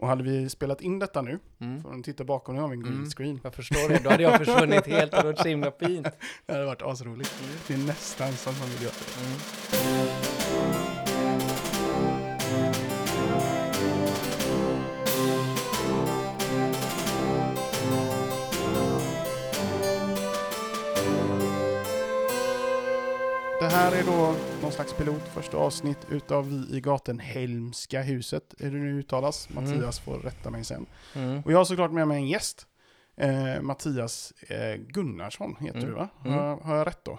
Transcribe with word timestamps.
Och 0.00 0.08
hade 0.08 0.22
vi 0.22 0.48
spelat 0.48 0.80
in 0.80 0.98
detta 0.98 1.22
nu, 1.22 1.38
Mm. 1.60 1.82
får 1.82 1.90
ni 1.90 2.02
titta 2.02 2.24
bakom, 2.24 2.54
nu 2.54 2.60
har 2.60 2.68
vi 2.68 2.74
en 2.74 2.82
green 2.82 2.94
Mm. 2.94 3.10
screen. 3.10 3.40
Jag 3.42 3.54
förstår 3.54 3.88
det. 3.88 3.98
Då 4.04 4.10
hade 4.10 4.22
jag 4.22 4.38
försvunnit 4.38 4.86
helt 4.86 5.14
och 5.14 5.24
det 5.24 5.36
så 5.42 5.48
himla 5.48 5.70
fint. 5.80 6.08
Det 6.46 6.52
hade 6.52 6.64
varit 6.64 6.82
asroligt. 6.82 7.34
Det 7.66 7.74
är 7.74 7.78
nästan 7.78 8.32
som 8.32 8.54
man 8.60 8.68
vill 8.68 8.82
göra 8.82 8.92
det. 8.92 9.24
Mm. 9.26 10.50
Det 23.60 23.66
här 23.66 23.92
är 23.92 24.02
då 24.04 24.34
slags 24.84 24.98
pilot, 24.98 25.28
första 25.28 25.56
avsnitt 25.56 26.06
utav 26.10 26.48
Vi 26.48 26.76
i 26.76 26.80
Gatenhelmska 26.80 28.02
huset, 28.02 28.54
är 28.60 28.70
det 28.70 28.76
nu 28.78 28.98
uttalas. 28.98 29.50
Mm. 29.50 29.64
Mattias 29.64 30.00
får 30.00 30.18
rätta 30.18 30.50
mig 30.50 30.64
sen. 30.64 30.86
Mm. 31.14 31.42
Och 31.44 31.52
jag 31.52 31.58
har 31.58 31.64
såklart 31.64 31.92
med 31.92 32.08
mig 32.08 32.16
en 32.16 32.28
gäst. 32.28 32.66
Eh, 33.16 33.60
Mattias 33.60 34.32
eh, 34.32 34.76
Gunnarsson 34.76 35.56
heter 35.60 35.78
Mm. 35.78 35.90
du 35.90 35.96
va? 35.96 36.08
Mm. 36.24 36.38
Har, 36.38 36.56
har 36.56 36.76
jag 36.76 36.86
rätt 36.86 37.04
då? 37.04 37.18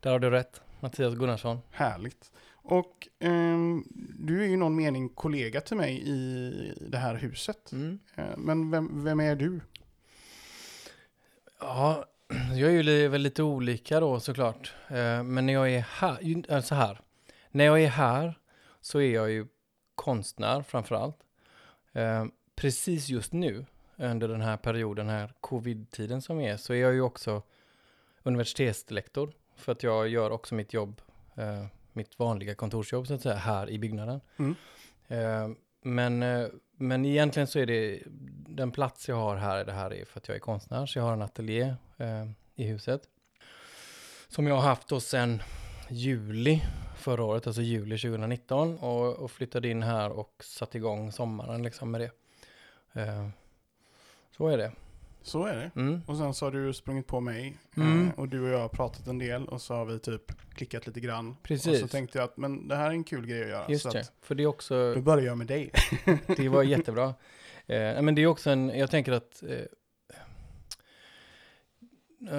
Där 0.00 0.10
har 0.10 0.18
du 0.18 0.30
rätt. 0.30 0.60
Mattias 0.80 1.14
Gunnarsson. 1.14 1.58
Härligt. 1.70 2.32
Och 2.52 3.08
ehm, 3.18 3.84
du 4.18 4.42
är 4.44 4.48
ju 4.48 4.56
någon 4.56 4.76
mening 4.76 5.08
kollega 5.08 5.60
till 5.60 5.76
mig 5.76 6.02
i 6.08 6.52
det 6.80 6.98
här 6.98 7.14
huset. 7.14 7.72
Mm. 7.72 7.98
Eh, 8.14 8.36
men 8.36 8.70
vem, 8.70 9.04
vem 9.04 9.20
är 9.20 9.36
du? 9.36 9.60
Ja, 11.60 12.04
jag 12.54 12.70
är 12.70 12.82
ju 12.82 13.08
väl 13.08 13.20
lite 13.20 13.42
olika 13.42 14.00
då 14.00 14.20
såklart. 14.20 14.74
Eh, 14.88 15.22
Men 15.22 15.46
när 15.46 15.52
jag 15.52 15.70
är 15.70 15.80
här, 15.80 16.42
äh, 16.48 16.60
så 16.60 16.74
här. 16.74 17.00
När 17.50 17.64
jag 17.64 17.82
är 17.82 17.88
här 17.88 18.38
så 18.80 19.00
är 19.00 19.14
jag 19.14 19.30
ju 19.30 19.46
konstnär 19.94 20.62
framför 20.62 20.94
allt. 20.94 21.18
Eh, 21.92 22.24
Precis 22.56 23.08
just 23.08 23.32
nu, 23.32 23.66
under 23.96 24.28
den 24.28 24.40
här 24.40 24.56
perioden, 24.56 25.08
här 25.08 25.32
covid-tiden 25.40 26.22
som 26.22 26.40
är, 26.40 26.56
så 26.56 26.72
är 26.72 26.76
jag 26.78 26.94
ju 26.94 27.00
också 27.00 27.42
universitetslektor. 28.22 29.32
För 29.56 29.72
att 29.72 29.82
jag 29.82 30.08
gör 30.08 30.30
också 30.30 30.54
mitt 30.54 30.72
jobb, 30.72 31.00
eh, 31.36 31.66
mitt 31.92 32.18
vanliga 32.18 32.54
kontorsjobb 32.54 33.06
så 33.06 33.14
att 33.14 33.22
säga, 33.22 33.34
här 33.34 33.70
i 33.70 33.78
byggnaden. 33.78 34.20
Mm. 34.36 34.54
Men, 35.88 36.22
eh, 36.22 36.46
men 36.76 37.04
egentligen 37.04 37.46
så 37.46 37.58
är 37.58 37.66
det 37.66 38.02
den 38.48 38.72
plats 38.72 39.08
jag 39.08 39.16
har 39.16 39.36
här, 39.36 39.64
det 39.64 39.72
här 39.72 39.92
är 39.92 40.04
för 40.04 40.20
att 40.20 40.28
jag 40.28 40.34
är 40.34 40.40
konstnär, 40.40 40.86
så 40.86 40.98
jag 40.98 41.04
har 41.04 41.12
en 41.12 41.22
ateljé 41.22 41.74
eh, 41.96 42.26
i 42.54 42.64
huset. 42.64 43.02
Som 44.28 44.46
jag 44.46 44.54
har 44.54 44.62
haft 44.62 44.88
då 44.88 45.00
sedan 45.00 45.42
juli 45.88 46.62
förra 46.96 47.24
året, 47.24 47.46
alltså 47.46 47.62
juli 47.62 47.98
2019, 47.98 48.78
och, 48.78 49.14
och 49.14 49.30
flyttade 49.30 49.68
in 49.68 49.82
här 49.82 50.10
och 50.10 50.44
satte 50.44 50.78
igång 50.78 51.12
sommaren 51.12 51.62
liksom 51.62 51.90
med 51.90 52.00
det. 52.00 52.10
Eh, 53.00 53.28
så 54.36 54.48
är 54.48 54.58
det. 54.58 54.72
Så 55.22 55.44
är 55.44 55.56
det. 55.56 55.70
Mm. 55.80 56.02
Och 56.06 56.16
sen 56.16 56.34
så 56.34 56.46
har 56.46 56.52
du 56.52 56.72
sprungit 56.72 57.06
på 57.06 57.20
mig 57.20 57.56
Mm. 57.76 58.06
eh, 58.08 58.14
och 58.18 58.28
du 58.28 58.40
och 58.42 58.48
jag 58.48 58.58
har 58.58 58.68
pratat 58.68 59.06
en 59.06 59.18
del 59.18 59.48
och 59.48 59.62
så 59.62 59.74
har 59.74 59.84
vi 59.84 59.98
typ 59.98 60.22
klickat 60.54 60.86
lite 60.86 61.00
grann. 61.00 61.36
Precis. 61.42 61.82
Och 61.82 61.88
så 61.88 61.88
tänkte 61.88 62.18
jag 62.18 62.24
att 62.24 62.36
men 62.36 62.68
det 62.68 62.76
här 62.76 62.86
är 62.86 62.90
en 62.90 63.04
kul 63.04 63.26
grej 63.26 63.42
att 63.42 63.48
göra. 63.48 63.64
Just 63.68 63.92
det, 63.92 64.12
för 64.22 64.34
det 64.34 64.42
är 64.42 64.46
också... 64.46 64.94
då 64.94 65.00
börjar 65.00 65.26
jag 65.26 65.38
med 65.38 65.46
dig. 65.46 65.70
Det 66.36 66.48
var 66.48 66.62
jättebra. 66.62 67.14
Eh, 67.66 68.02
men 68.02 68.14
det 68.14 68.22
är 68.22 68.26
också 68.26 68.50
en, 68.50 68.68
jag 68.68 68.90
tänker 68.90 69.12
att 69.12 69.42
eh, 69.42 69.64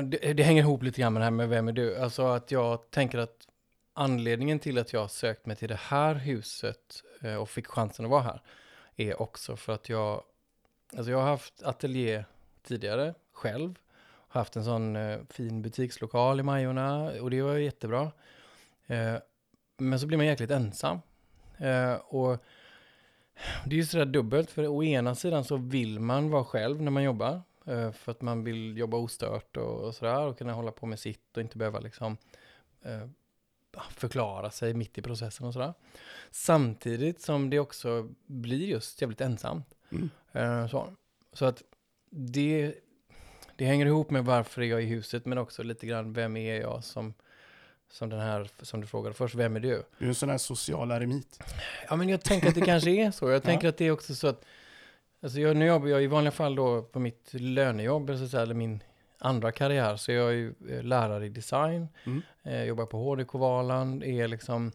det, 0.03 0.33
det 0.33 0.43
hänger 0.43 0.61
ihop 0.61 0.83
lite 0.83 1.01
grann 1.01 1.13
med 1.13 1.21
det 1.21 1.23
här 1.23 1.31
med 1.31 1.49
vem 1.49 1.67
är 1.67 1.71
du? 1.71 1.97
Alltså 1.97 2.27
att 2.27 2.51
jag 2.51 2.91
tänker 2.91 3.17
att 3.17 3.47
anledningen 3.93 4.59
till 4.59 4.77
att 4.77 4.93
jag 4.93 5.11
sökt 5.11 5.45
mig 5.45 5.55
till 5.55 5.69
det 5.69 5.79
här 5.81 6.15
huset 6.15 7.03
eh, 7.21 7.35
och 7.35 7.49
fick 7.49 7.67
chansen 7.67 8.05
att 8.05 8.11
vara 8.11 8.21
här 8.23 8.41
är 8.95 9.21
också 9.21 9.55
för 9.55 9.73
att 9.73 9.89
jag, 9.89 10.23
alltså 10.97 11.11
jag 11.11 11.17
har 11.17 11.27
haft 11.27 11.63
ateljé 11.63 12.23
tidigare 12.63 13.13
själv, 13.33 13.79
haft 14.27 14.55
en 14.55 14.63
sån 14.65 14.95
eh, 14.95 15.19
fin 15.29 15.61
butikslokal 15.61 16.39
i 16.39 16.43
Majorna 16.43 17.11
och 17.21 17.29
det 17.29 17.41
var 17.41 17.53
ju 17.53 17.63
jättebra. 17.63 18.11
Eh, 18.87 19.15
men 19.77 19.99
så 19.99 20.07
blir 20.07 20.17
man 20.17 20.25
jäkligt 20.25 20.51
ensam. 20.51 20.99
Eh, 21.57 21.93
och 21.93 22.37
det 23.65 23.75
är 23.75 23.77
ju 23.77 23.85
sådär 23.85 24.05
dubbelt, 24.05 24.51
för 24.51 24.67
å 24.67 24.83
ena 24.83 25.15
sidan 25.15 25.43
så 25.43 25.57
vill 25.57 25.99
man 25.99 26.29
vara 26.29 26.43
själv 26.45 26.81
när 26.81 26.91
man 26.91 27.03
jobbar. 27.03 27.41
eh, 27.65 27.91
För 27.91 28.11
att 28.11 28.21
man 28.21 28.43
vill 28.43 28.77
jobba 28.77 28.97
ostört 28.97 29.57
och, 29.57 29.79
och 29.83 29.95
sådär 29.95 30.21
och 30.27 30.37
kunna 30.37 30.53
hålla 30.53 30.71
på 30.71 30.85
med 30.85 30.99
sitt 30.99 31.37
och 31.37 31.41
inte 31.41 31.57
behöva 31.57 31.79
liksom 31.79 32.17
eh, 32.81 33.07
förklara 33.89 34.51
sig 34.51 34.73
mitt 34.73 34.97
i 34.97 35.01
processen 35.01 35.47
och 35.47 35.53
sådär. 35.53 35.73
Samtidigt 36.31 37.21
som 37.21 37.49
det 37.49 37.59
också 37.59 38.09
blir 38.25 38.67
just 38.67 39.01
jävligt 39.01 39.21
ensamt. 39.21 39.73
Mm. 39.91 40.09
Eh, 40.31 40.67
Så, 40.67 40.87
så 41.33 41.45
att 41.45 41.63
det, 42.09 42.73
det 43.55 43.65
hänger 43.65 43.85
ihop 43.85 44.09
med 44.09 44.25
varför 44.25 44.61
jag 44.61 44.79
är 44.79 44.83
i 44.83 44.87
huset 44.87 45.25
men 45.25 45.37
också 45.37 45.63
lite 45.63 45.87
grann 45.87 46.13
vem 46.13 46.37
är 46.37 46.61
jag 46.61 46.83
som, 46.83 47.13
som 47.89 48.09
den 48.09 48.19
här, 48.19 48.49
som 48.61 48.81
du 48.81 48.87
frågade 48.87 49.15
först, 49.15 49.35
vem 49.35 49.55
är 49.55 49.59
du? 49.59 49.83
Du 49.97 50.05
är 50.05 50.09
en 50.09 50.15
sån 50.15 50.29
här 50.29 50.37
social 50.37 50.91
eremit. 50.91 51.39
Ja, 51.89 51.95
men 51.95 52.09
jag 52.09 52.21
tänker 52.21 52.47
att 52.49 52.55
det 52.55 52.61
kanske 52.61 52.89
är 52.91 53.11
så. 53.11 53.29
Jag 53.29 53.43
tänker 53.49 53.67
att 53.69 53.77
det 53.77 53.85
är 53.85 53.91
också 53.91 54.15
så 54.15 54.27
att, 54.27 54.45
alltså 55.21 55.39
jag, 55.39 55.55
nu 55.57 55.65
jobbar 55.65 55.87
jag 55.87 56.03
i 56.03 56.07
vanliga 56.07 56.31
fall 56.31 56.55
då 56.55 56.81
på 56.81 56.99
mitt 56.99 57.29
lönejobb, 57.33 58.09
så 58.09 58.27
säga, 58.27 58.43
eller 58.43 58.53
min 58.55 58.83
andra 59.17 59.51
karriär, 59.51 59.95
så 59.95 60.11
jag 60.11 60.27
är 60.27 60.31
ju 60.33 60.53
eh, 60.69 60.83
lärare 60.83 61.25
i 61.25 61.29
design, 61.29 61.87
Mm. 62.05 62.21
eh, 62.43 62.63
jobbar 62.63 62.85
på 62.85 62.97
HDK 62.97 63.33
Valand, 63.33 64.03
är 64.03 64.27
liksom, 64.27 64.71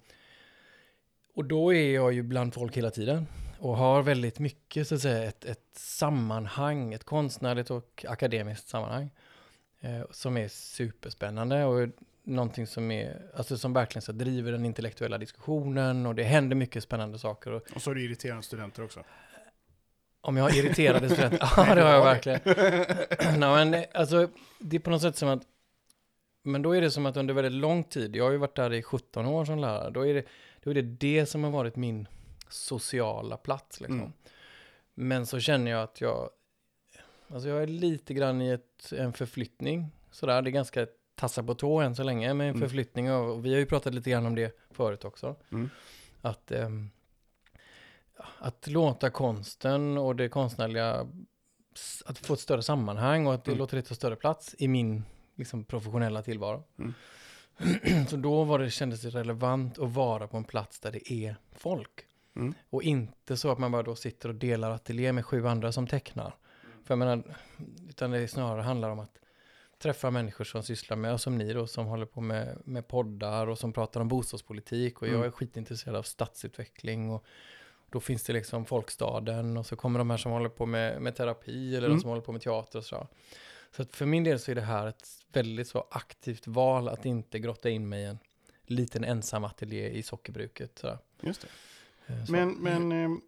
och 1.35 1.45
då 1.45 1.75
är 1.75 1.95
jag 1.95 2.13
ju 2.13 2.23
bland 2.23 2.55
folk 2.55 2.77
hela 2.77 2.91
tiden 2.91 3.27
och 3.65 3.77
har 3.77 4.03
väldigt 4.03 4.39
mycket, 4.39 4.89
så 4.89 4.95
att 4.95 5.01
säga, 5.01 5.25
ett, 5.25 5.45
ett 5.45 5.69
sammanhang, 5.77 6.95
ett 6.95 7.05
konstnärligt 7.05 7.71
och 7.71 8.05
akademiskt 8.09 8.69
sammanhang, 8.69 9.11
eh, 9.81 10.03
som 10.11 10.37
är 10.37 10.49
superspännande 10.49 11.65
och 11.65 11.89
någonting 12.23 12.67
som 12.67 12.91
är, 12.91 13.31
alltså 13.35 13.59
som 13.59 13.73
verkligen 13.73 14.03
så 14.03 14.13
driver 14.13 14.53
den 14.53 14.65
intellektuella 14.65 15.19
diskussionen 15.19 16.07
och 16.07 16.15
det 16.15 16.23
händer 16.23 16.57
mycket 16.57 16.83
spännande 16.83 17.19
saker. 17.19 17.53
Och 17.53 17.63
Och 17.75 17.83
så 17.83 17.91
är 17.91 17.95
du 17.95 18.05
irriterande 18.05 18.43
studenter 18.43 18.85
också. 18.85 19.01
om 20.21 20.37
jag 20.37 20.45
har 20.45 20.57
irriterade 20.59 21.09
studenter, 21.09 21.39
ja 21.57 21.75
det 21.75 21.83
har 21.83 21.91
jag 21.91 22.05
verkligen. 22.05 22.41
Nej 23.41 23.67
men 23.67 23.85
alltså, 23.95 24.29
det 24.59 24.77
är 24.77 24.81
på 24.81 24.91
något 24.91 25.03
sätt 25.03 25.17
som 25.17 25.29
att, 25.29 25.43
men 26.43 26.63
då 26.63 26.73
är 26.77 26.81
det 26.81 26.91
som 26.91 27.07
att 27.07 27.17
under 27.17 27.35
väldigt 27.35 27.53
lång 27.53 27.85
tid, 27.85 28.17
jag 28.17 28.25
har 28.25 28.31
ju 28.31 28.39
varit 28.39 28.57
där 28.57 28.73
i 28.73 28.83
17 28.83 29.27
år 29.27 29.45
som 29.45 29.59
lärare, 29.59 29.91
då 29.91 30.07
är 30.07 30.15
det 30.15 30.25
då 30.63 30.71
är 30.71 30.75
det, 30.75 30.83
det 30.83 31.27
som 31.27 31.45
har 31.45 31.51
varit 31.51 31.77
min 31.77 32.09
sociala 32.55 33.37
plats 33.37 33.81
liksom. 33.81 33.99
Mm. 34.01 34.13
Men 34.95 35.27
så 35.27 35.41
känner 35.41 35.71
jag 35.71 35.83
att 35.83 36.01
jag, 36.01 36.31
alltså 37.29 37.49
jag 37.49 37.63
är 37.63 37.67
lite 37.67 38.15
grann 38.15 38.43
i 38.43 38.49
ett, 38.51 38.93
en 38.93 39.13
förflyttning, 39.13 39.91
sådär, 40.11 40.43
det 40.43 40.51
är 40.51 40.53
ganska 40.53 40.87
tassa 41.15 41.43
på 41.43 41.55
tå 41.55 41.81
än 41.81 41.95
så 41.97 42.03
länge 42.03 42.35
med 42.35 42.49
en 42.49 42.55
Mm. 42.55 42.69
förflyttning 42.69 43.13
och 43.13 43.45
vi 43.45 43.53
har 43.53 43.59
ju 43.61 43.67
pratat 43.67 43.95
lite 43.95 44.11
grann 44.11 44.27
om 44.27 44.35
det 44.35 44.59
förut 44.71 45.05
också. 45.05 45.37
Mm. 45.53 45.71
Att, 46.21 46.53
ehm, 46.53 46.91
att 48.39 48.67
låta 48.67 49.11
konsten 49.11 49.99
och 49.99 50.17
det 50.17 50.29
konstnärliga, 50.29 51.07
att 52.07 52.19
få 52.19 52.35
ett 52.35 52.41
större 52.41 52.63
sammanhang 52.63 53.27
och 53.27 53.35
att 53.35 53.45
det 53.45 53.51
Mm. 53.51 53.59
låter 53.59 53.77
det 53.77 53.83
ta 53.83 53.95
större 53.95 54.17
plats 54.17 54.55
i 54.59 54.69
min 54.69 55.05
liksom, 55.35 55.65
professionella 55.65 56.23
tillvaro. 56.23 56.65
Mm. 56.79 56.95
Så 58.09 58.17
då 58.17 58.45
var 58.45 58.59
det, 58.59 58.71
kändes 58.71 59.03
det 59.03 59.11
relevant 59.11 59.79
att 59.79 59.91
vara 59.91 60.29
på 60.29 60.37
en 60.37 60.45
plats 60.45 60.81
där 60.81 60.93
det 60.93 61.13
är 61.13 61.37
folk. 61.53 62.07
Mm. 62.37 62.55
Och 62.71 62.83
inte 62.83 63.37
så 63.37 63.51
att 63.51 63.59
man 63.59 63.73
bara 63.73 63.83
då 63.83 63.95
sitter 63.97 64.29
och 64.29 64.35
delar 64.35 64.71
ateljé 64.71 65.13
med 65.13 65.27
sju 65.27 65.47
andra 65.47 65.73
som 65.73 65.87
tecknar. 65.87 66.37
För 66.85 66.93
jag 66.95 66.99
menar, 66.99 67.23
utan 67.89 68.11
det 68.11 68.29
snarare 68.29 68.63
handlar 68.63 68.91
om 68.91 68.99
att 68.99 69.19
träffa 69.79 70.11
människor 70.11 70.45
som 70.45 70.63
sysslar 70.63 70.97
med, 70.97 71.21
som 71.21 71.39
ni 71.39 71.53
då, 71.53 71.67
som 71.67 71.87
håller 71.87 72.07
på 72.07 72.21
med, 72.21 72.59
med 72.65 72.89
poddar 72.89 73.47
och 73.47 73.59
som 73.59 73.73
pratar 73.73 74.01
om 74.01 74.09
bostadspolitik. 74.09 75.03
Och 75.03 75.09
jag 75.09 75.15
Mm. 75.15 75.27
är 75.27 75.31
skitintresserad 75.31 75.97
av 75.97 76.03
stadsutveckling 76.03 77.11
och 77.11 77.25
då 77.91 78.01
finns 78.01 78.23
det 78.25 78.33
liksom 78.33 78.65
Folkstaden 78.65 79.57
och 79.57 79.67
så 79.67 79.77
kommer 79.77 79.99
de 79.99 80.11
här 80.11 80.17
som 80.17 80.33
håller 80.33 80.49
på 80.49 80.67
med, 80.67 81.03
med 81.03 81.17
terapi 81.17 81.77
eller 81.77 81.87
Mm. 81.87 81.97
de 81.99 82.01
som 82.01 82.11
håller 82.11 82.23
på 82.23 82.33
med 82.33 82.41
teater 82.41 82.79
och 82.79 82.85
så. 82.85 83.09
Så 83.77 83.83
att 83.83 83.97
för 83.97 84.07
min 84.07 84.25
del 84.25 84.39
så 84.39 84.51
är 84.51 84.55
det 84.55 84.61
här 84.61 84.87
ett 84.87 85.09
väldigt 85.33 85.69
så 85.69 85.87
aktivt 85.91 86.47
val 86.47 86.89
att 86.89 87.05
inte 87.07 87.39
grotta 87.39 87.71
in 87.71 87.89
mig 87.89 88.03
i 88.03 88.07
en 88.07 88.19
liten 88.67 89.05
ensam 89.05 89.45
ateljé 89.45 89.89
i 89.91 90.03
sockerbruket. 90.03 90.79
Sådär. 90.79 90.99
Just 91.21 91.41
det. 91.41 91.49
Eh, 92.07 92.25
Så. 92.25 92.33
Men, 92.33 92.51
men 92.55 92.93
ehm, 92.93 93.21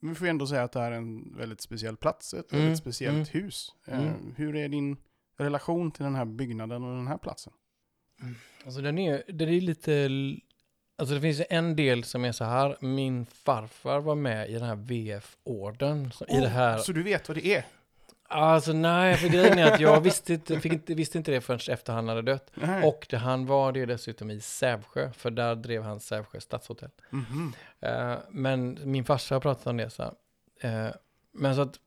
vi 0.00 0.14
får 0.14 0.26
ändå 0.26 0.46
säga 0.46 0.62
att 0.62 0.72
det 0.72 0.80
här 0.80 0.92
är 0.92 0.96
en 0.96 1.36
väldigt 1.36 1.60
speciell 1.60 1.96
plats, 1.96 2.34
ett 2.34 2.52
Mm, 2.52 2.64
väldigt 2.64 2.78
speciellt 2.80 3.34
mm. 3.34 3.44
hus. 3.44 3.74
Eh, 3.86 3.98
Mm. 4.00 4.34
Hur 4.36 4.56
är 4.56 4.68
din 4.68 4.96
relation 5.38 5.90
till 5.90 6.04
den 6.04 6.14
här 6.14 6.24
byggnaden 6.24 6.84
och 6.84 6.96
den 6.96 7.06
här 7.06 7.18
platsen? 7.18 7.52
Alltså 8.64 8.80
den 8.80 8.98
är, 8.98 9.22
den 9.28 9.48
är 9.48 9.60
lite... 9.60 10.08
Alltså 10.96 11.14
det 11.14 11.20
finns 11.20 11.42
en 11.50 11.76
del 11.76 12.04
som 12.04 12.24
är 12.24 12.32
så 12.32 12.44
här. 12.44 12.76
Min 12.80 13.26
farfar 13.26 14.00
var 14.00 14.14
med 14.14 14.50
i 14.50 14.52
den 14.52 14.62
här 14.62 14.76
VF-orden. 14.76 16.12
I 16.28 16.40
det 16.40 16.48
här... 16.48 16.78
Så 16.78 16.92
du 16.92 17.02
vet 17.02 17.28
vad 17.28 17.36
det 17.36 17.46
är? 17.46 17.64
Alltså 18.28 18.72
nej, 18.72 19.16
för 19.16 19.28
grejen 19.28 19.58
är 19.58 19.72
att 19.72 19.80
jag 19.80 20.00
visste 20.00 20.32
inte, 20.32 20.60
fick 20.60 20.72
inte, 20.72 20.94
visste 20.94 21.18
inte 21.18 21.30
det 21.30 21.40
förrän 21.40 21.60
efter 21.74 21.92
han 21.92 22.08
hade 22.08 22.22
dött. 22.22 22.50
Nej. 22.54 22.84
Och 22.84 23.06
det, 23.10 23.16
han 23.16 23.46
var 23.46 23.72
det 23.72 23.86
dessutom 23.86 24.30
i 24.30 24.40
Sävsjö, 24.40 25.12
för 25.12 25.30
där 25.30 25.54
drev 25.54 25.82
han 25.82 26.00
Sävsjö 26.00 26.40
stadshotell. 26.40 26.90
Mhm. 27.10 27.52
Eh, 27.80 28.16
men 28.30 28.78
min 28.84 29.04
farsa 29.04 29.34
har 29.34 29.40
pratat 29.40 29.66
om 29.66 29.76
det 29.76 29.90
så 29.90 30.02
här. 30.02 30.12
Eh, 30.60 30.94
men 31.32 31.54
så 31.54 31.60
att 31.60 31.78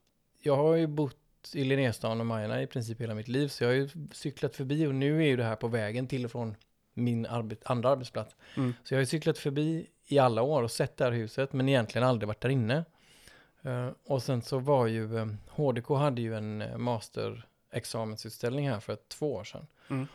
jag 0.42 0.56
har 0.56 0.76
ju 0.76 0.88
bott 0.88 1.16
i 1.54 1.64
Linnéstan 1.64 2.20
och 2.20 2.26
Majorna 2.26 2.62
i 2.62 2.68
princip 2.68 3.02
hela 3.02 3.14
mitt 3.14 3.28
liv, 3.28 3.48
så 3.48 3.64
jag 3.64 3.70
har 3.70 3.76
ju 3.76 3.90
cyklat 4.12 4.56
förbi 4.56 4.88
och 4.88 4.96
nu 4.96 5.22
är 5.24 5.28
ju 5.28 5.36
det 5.36 5.44
här 5.44 5.56
på 5.56 5.68
vägen 5.68 6.08
till 6.08 6.26
och 6.26 6.32
från 6.32 6.56
min 6.94 7.26
arbet, 7.26 7.60
andra 7.64 7.90
arbetsplats. 7.90 8.36
Mm. 8.58 8.74
Så 8.84 8.94
jag 8.94 8.98
har 8.98 9.02
ju 9.02 9.06
cyklat 9.06 9.38
förbi 9.38 9.88
i 10.08 10.20
alla 10.20 10.42
år 10.42 10.64
och 10.64 10.72
sett 10.72 10.98
det 10.98 11.04
här 11.04 11.12
huset, 11.12 11.54
men 11.54 11.70
egentligen 11.70 12.08
aldrig 12.08 12.28
varit 12.28 12.42
där 12.42 12.50
inne. 12.50 12.86
Eh, 13.64 13.90
och 14.08 14.24
sen 14.24 14.42
så 14.42 14.60
var 14.60 14.88
ju, 14.88 15.18
eh, 15.18 15.28
HDK 15.50 15.90
hade 15.90 16.22
ju 16.22 16.36
en 16.36 16.62
eh, 16.62 16.78
masterexamensutställning 16.78 18.70
här 18.70 18.80
för 18.80 18.96
två 19.08 19.34
år 19.34 19.44
sedan. 19.44 19.68
Mm. 19.90 20.08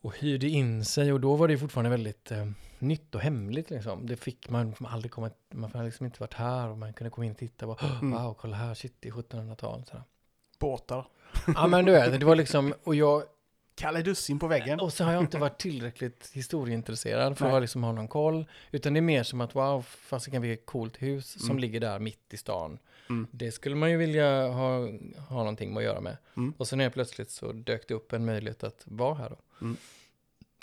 Och 0.00 0.16
hyrde 0.18 0.48
in 0.48 0.84
sig 0.84 1.12
och 1.12 1.20
då 1.20 1.36
var 1.36 1.48
det 1.48 1.58
fortfarande 1.58 1.90
väldigt 1.90 2.30
eh, 2.30 2.46
nytt 2.78 3.14
och 3.14 3.20
hemligt 3.20 3.70
liksom. 3.70 4.06
Det 4.06 4.16
fick 4.16 4.48
man 4.48 4.74
aldrig 4.88 5.12
komma, 5.12 5.30
man 5.54 5.70
hade 5.72 5.84
liksom 5.84 6.06
inte 6.06 6.20
varit 6.20 6.34
här 6.34 6.68
och 6.68 6.78
man 6.78 6.92
kunde 6.92 7.10
komma 7.10 7.24
in 7.24 7.30
och 7.32 7.38
titta 7.38 7.66
och 7.66 7.76
bara, 7.76 7.90
Mm. 8.02 8.10
wow, 8.22 8.34
kolla 8.34 8.56
här, 8.56 8.74
shit, 8.74 8.96
det 9.00 9.08
är 9.08 9.12
1700-tal. 9.12 9.84
sådär. 9.84 10.02
Båtar. 10.58 11.06
Ja 11.56 11.66
men 11.66 11.84
du 11.84 11.92
vet, 11.92 12.20
det 12.20 12.26
var 12.26 12.36
liksom, 12.36 12.74
och 12.84 12.94
jag, 12.94 13.22
Kalle 13.82 14.02
Dussin 14.02 14.38
på 14.38 14.46
väggen. 14.46 14.80
och 14.80 14.92
så 14.92 15.04
har 15.04 15.12
jag 15.12 15.22
inte 15.22 15.38
varit 15.38 15.58
tillräckligt 15.58 16.30
historieintresserad 16.32 17.38
för 17.38 17.44
Nej. 17.46 17.54
att 17.54 17.60
liksom 17.62 17.84
ha 17.84 17.92
någon 17.92 18.08
koll. 18.08 18.44
Utan 18.70 18.92
det 18.94 18.98
är 18.98 19.02
mer 19.02 19.22
som 19.22 19.40
att 19.40 19.54
wow, 19.54 19.82
fasiken 19.82 20.42
vilket 20.42 20.66
coolt 20.66 21.02
hus 21.02 21.30
som 21.40 21.50
Mm. 21.50 21.58
ligger 21.58 21.80
där 21.80 21.98
mitt 21.98 22.34
i 22.34 22.36
stan. 22.36 22.78
Mm. 23.10 23.26
Det 23.30 23.52
skulle 23.52 23.74
man 23.76 23.90
ju 23.90 23.96
vilja 23.96 24.48
ha, 24.48 24.78
ha 25.28 25.36
någonting 25.36 25.76
att 25.76 25.82
göra 25.82 26.00
med. 26.00 26.16
Mm. 26.36 26.54
Och 26.58 26.68
sen 26.68 26.80
är 26.80 26.90
plötsligt 26.90 27.30
så 27.30 27.52
dök 27.52 27.88
det 27.88 27.94
upp 27.94 28.12
en 28.12 28.24
möjlighet 28.24 28.64
att 28.64 28.82
vara 28.84 29.14
här 29.14 29.30
då. 29.30 29.36
Mm. 29.60 29.76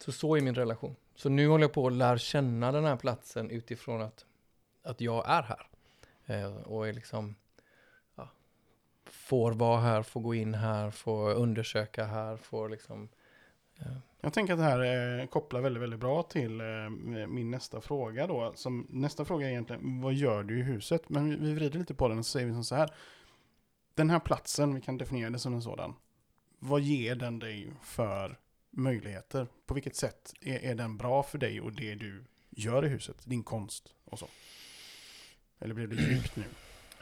Så 0.06 0.12
så 0.12 0.36
är 0.36 0.42
min 0.42 0.56
relation. 0.56 0.96
Så 1.16 1.30
nu 1.30 1.48
håller 1.48 1.64
jag 1.64 1.74
på 1.74 1.88
att 1.88 1.94
lära 1.94 2.18
känna 2.18 2.72
den 2.72 2.86
här 2.86 2.96
platsen 2.96 3.50
utifrån 3.50 4.02
att, 4.02 4.26
att 4.84 5.02
jag 5.02 5.30
är 5.30 5.42
här. 5.44 5.68
Eh, 6.26 6.56
och 6.56 6.88
är 6.88 6.94
liksom, 6.94 7.36
får 9.12 9.52
vara 9.52 9.80
här, 9.80 10.04
får 10.04 10.22
gå 10.22 10.36
in 10.36 10.54
här, 10.54 10.92
får 10.92 11.34
undersöka 11.34 12.06
här, 12.06 12.38
får 12.38 12.70
liksom, 12.70 13.10
Jag 14.22 14.34
tänker 14.34 14.54
att 14.54 14.60
det 14.60 14.66
här 14.66 15.20
eh, 15.20 15.26
kopplar 15.28 15.62
väldigt, 15.62 15.84
väldigt 15.84 16.00
bra 16.00 16.24
till 16.24 16.62
eh, 16.62 16.68
min 17.28 17.52
nästa 17.52 17.82
fråga 17.82 18.28
då. 18.28 18.52
Som, 18.56 18.88
nästa 18.90 19.26
fråga 19.26 19.48
är 19.48 19.52
egentligen, 19.52 20.02
vad 20.02 20.14
gör 20.14 20.44
du 20.44 20.60
i 20.60 20.64
huset? 20.64 21.10
Men 21.10 21.30
vi, 21.30 21.36
vi 21.36 21.54
vrider 21.54 21.80
lite 21.80 21.94
på 21.94 22.08
den 22.08 22.20
och 22.20 22.26
så 22.26 22.32
säger 22.32 22.48
vi 22.48 22.54
som 22.54 22.64
så 22.64 22.76
här. 22.76 22.94
Den 23.94 24.10
här 24.10 24.20
platsen, 24.20 24.76
vi 24.76 24.82
kan 24.82 24.98
definiera 24.98 25.30
det 25.30 25.40
som 25.40 25.54
en 25.54 25.62
sådan. 25.62 25.96
Vad 26.60 26.82
ger 26.82 27.16
den 27.16 27.40
dig 27.40 27.74
för 27.84 28.40
möjligheter? 28.70 29.48
På 29.66 29.74
vilket 29.74 29.96
sätt 29.96 30.34
är, 30.42 30.60
är 30.60 30.76
den 30.76 30.98
bra 30.98 31.24
för 31.24 31.38
dig 31.38 31.62
och 31.62 31.72
det 31.72 31.96
du 31.96 32.26
gör 32.50 32.86
i 32.86 32.90
huset? 32.90 33.18
Din 33.26 33.44
konst 33.44 33.94
och 34.06 34.20
så. 34.20 34.28
Eller 35.60 35.76
blev 35.76 35.90
det 35.90 35.96
djupt 35.96 36.36
nu? 36.36 36.44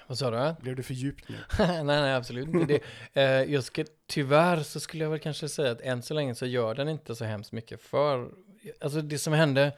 Vad 0.07 0.17
sa 0.17 0.31
du? 0.31 0.61
Blev 0.61 0.75
det 0.75 0.83
för 0.83 0.93
djupt 0.93 1.29
nu? 1.29 1.37
nej, 1.59 1.83
nej, 1.83 2.13
absolut 2.13 2.47
inte 2.47 2.65
det. 2.65 2.81
Eh, 3.13 3.53
jag 3.53 3.63
ska, 3.63 3.85
tyvärr 4.07 4.63
så 4.63 4.79
skulle 4.79 5.03
jag 5.03 5.11
väl 5.11 5.19
kanske 5.19 5.49
säga 5.49 5.71
att 5.71 5.81
än 5.81 6.01
så 6.01 6.13
länge 6.13 6.35
så 6.35 6.45
gör 6.45 6.75
den 6.75 6.89
inte 6.89 7.15
så 7.15 7.25
hemskt 7.25 7.51
mycket 7.51 7.81
för, 7.81 8.31
alltså 8.79 9.01
det 9.01 9.17
som 9.17 9.33
hände 9.33 9.73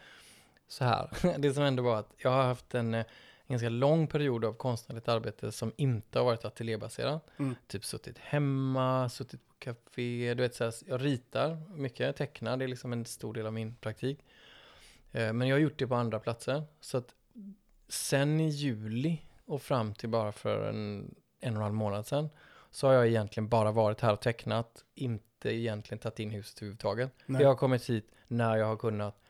så 0.68 0.84
här, 0.84 1.10
det 1.38 1.54
som 1.54 1.64
hände 1.64 1.82
var 1.82 2.00
att 2.00 2.14
jag 2.18 2.32
har 2.32 2.44
haft 2.44 2.76
en, 2.76 2.94
eh, 2.94 3.00
en 3.00 3.54
ganska 3.54 3.70
lång 3.70 4.08
period 4.08 4.46
av 4.46 4.54
konstnärligt 4.54 5.08
arbete 5.08 5.52
som 5.52 5.74
inte 5.78 6.20
har 6.20 6.26
varit 6.26 6.46
ateljébaserat. 6.46 7.28
Mm. 7.38 7.56
Typ 7.68 7.86
suttit 7.86 8.18
hemma, 8.18 9.10
suttit 9.10 9.48
på 9.48 9.56
café, 9.60 10.34
du 10.34 10.42
vet 10.42 10.56
så 10.56 10.64
här, 10.64 10.74
jag 10.88 11.06
ritar 11.06 11.58
mycket, 11.76 12.16
tecknar, 12.16 12.58
det 12.58 12.66
är 12.66 12.68
liksom 12.68 12.94
en 12.94 13.06
stor 13.06 13.34
del 13.34 13.46
av 13.46 13.54
min 13.54 13.76
praktik. 13.76 14.20
Eh, 15.12 15.34
men 15.34 15.48
jag 15.48 15.56
har 15.56 15.62
gjort 15.62 15.80
det 15.80 15.88
på 15.88 15.96
andra 15.96 16.20
platser. 16.20 16.64
Så 16.82 16.98
att 16.98 17.16
sen 17.88 18.40
i 18.40 18.50
juli 18.50 19.22
och 19.50 19.62
fram 19.62 19.94
till 19.94 20.10
bara 20.10 20.32
för 20.32 20.70
en, 20.70 21.16
en 21.40 21.54
och 21.54 21.58
en 21.58 21.64
halv 21.64 21.74
månad 21.74 22.08
sedan 22.08 22.30
så 22.72 22.88
har 22.88 22.94
jag 22.94 23.08
egentligen 23.08 23.50
bara 23.50 23.72
varit 23.72 24.02
här 24.02 24.14
och 24.14 24.20
tecknat, 24.22 24.84
inte 24.96 25.50
egentligen 25.50 26.00
tagit 26.00 26.20
in 26.20 26.32
huset 26.32 26.58
överhuvudtaget. 26.58 27.12
Nej. 27.26 27.42
Jag 27.42 27.50
har 27.50 27.56
kommit 27.56 27.90
hit 27.90 28.12
när 28.28 28.58
jag 28.58 28.66
har 28.66 28.76
kunnat, 28.76 29.22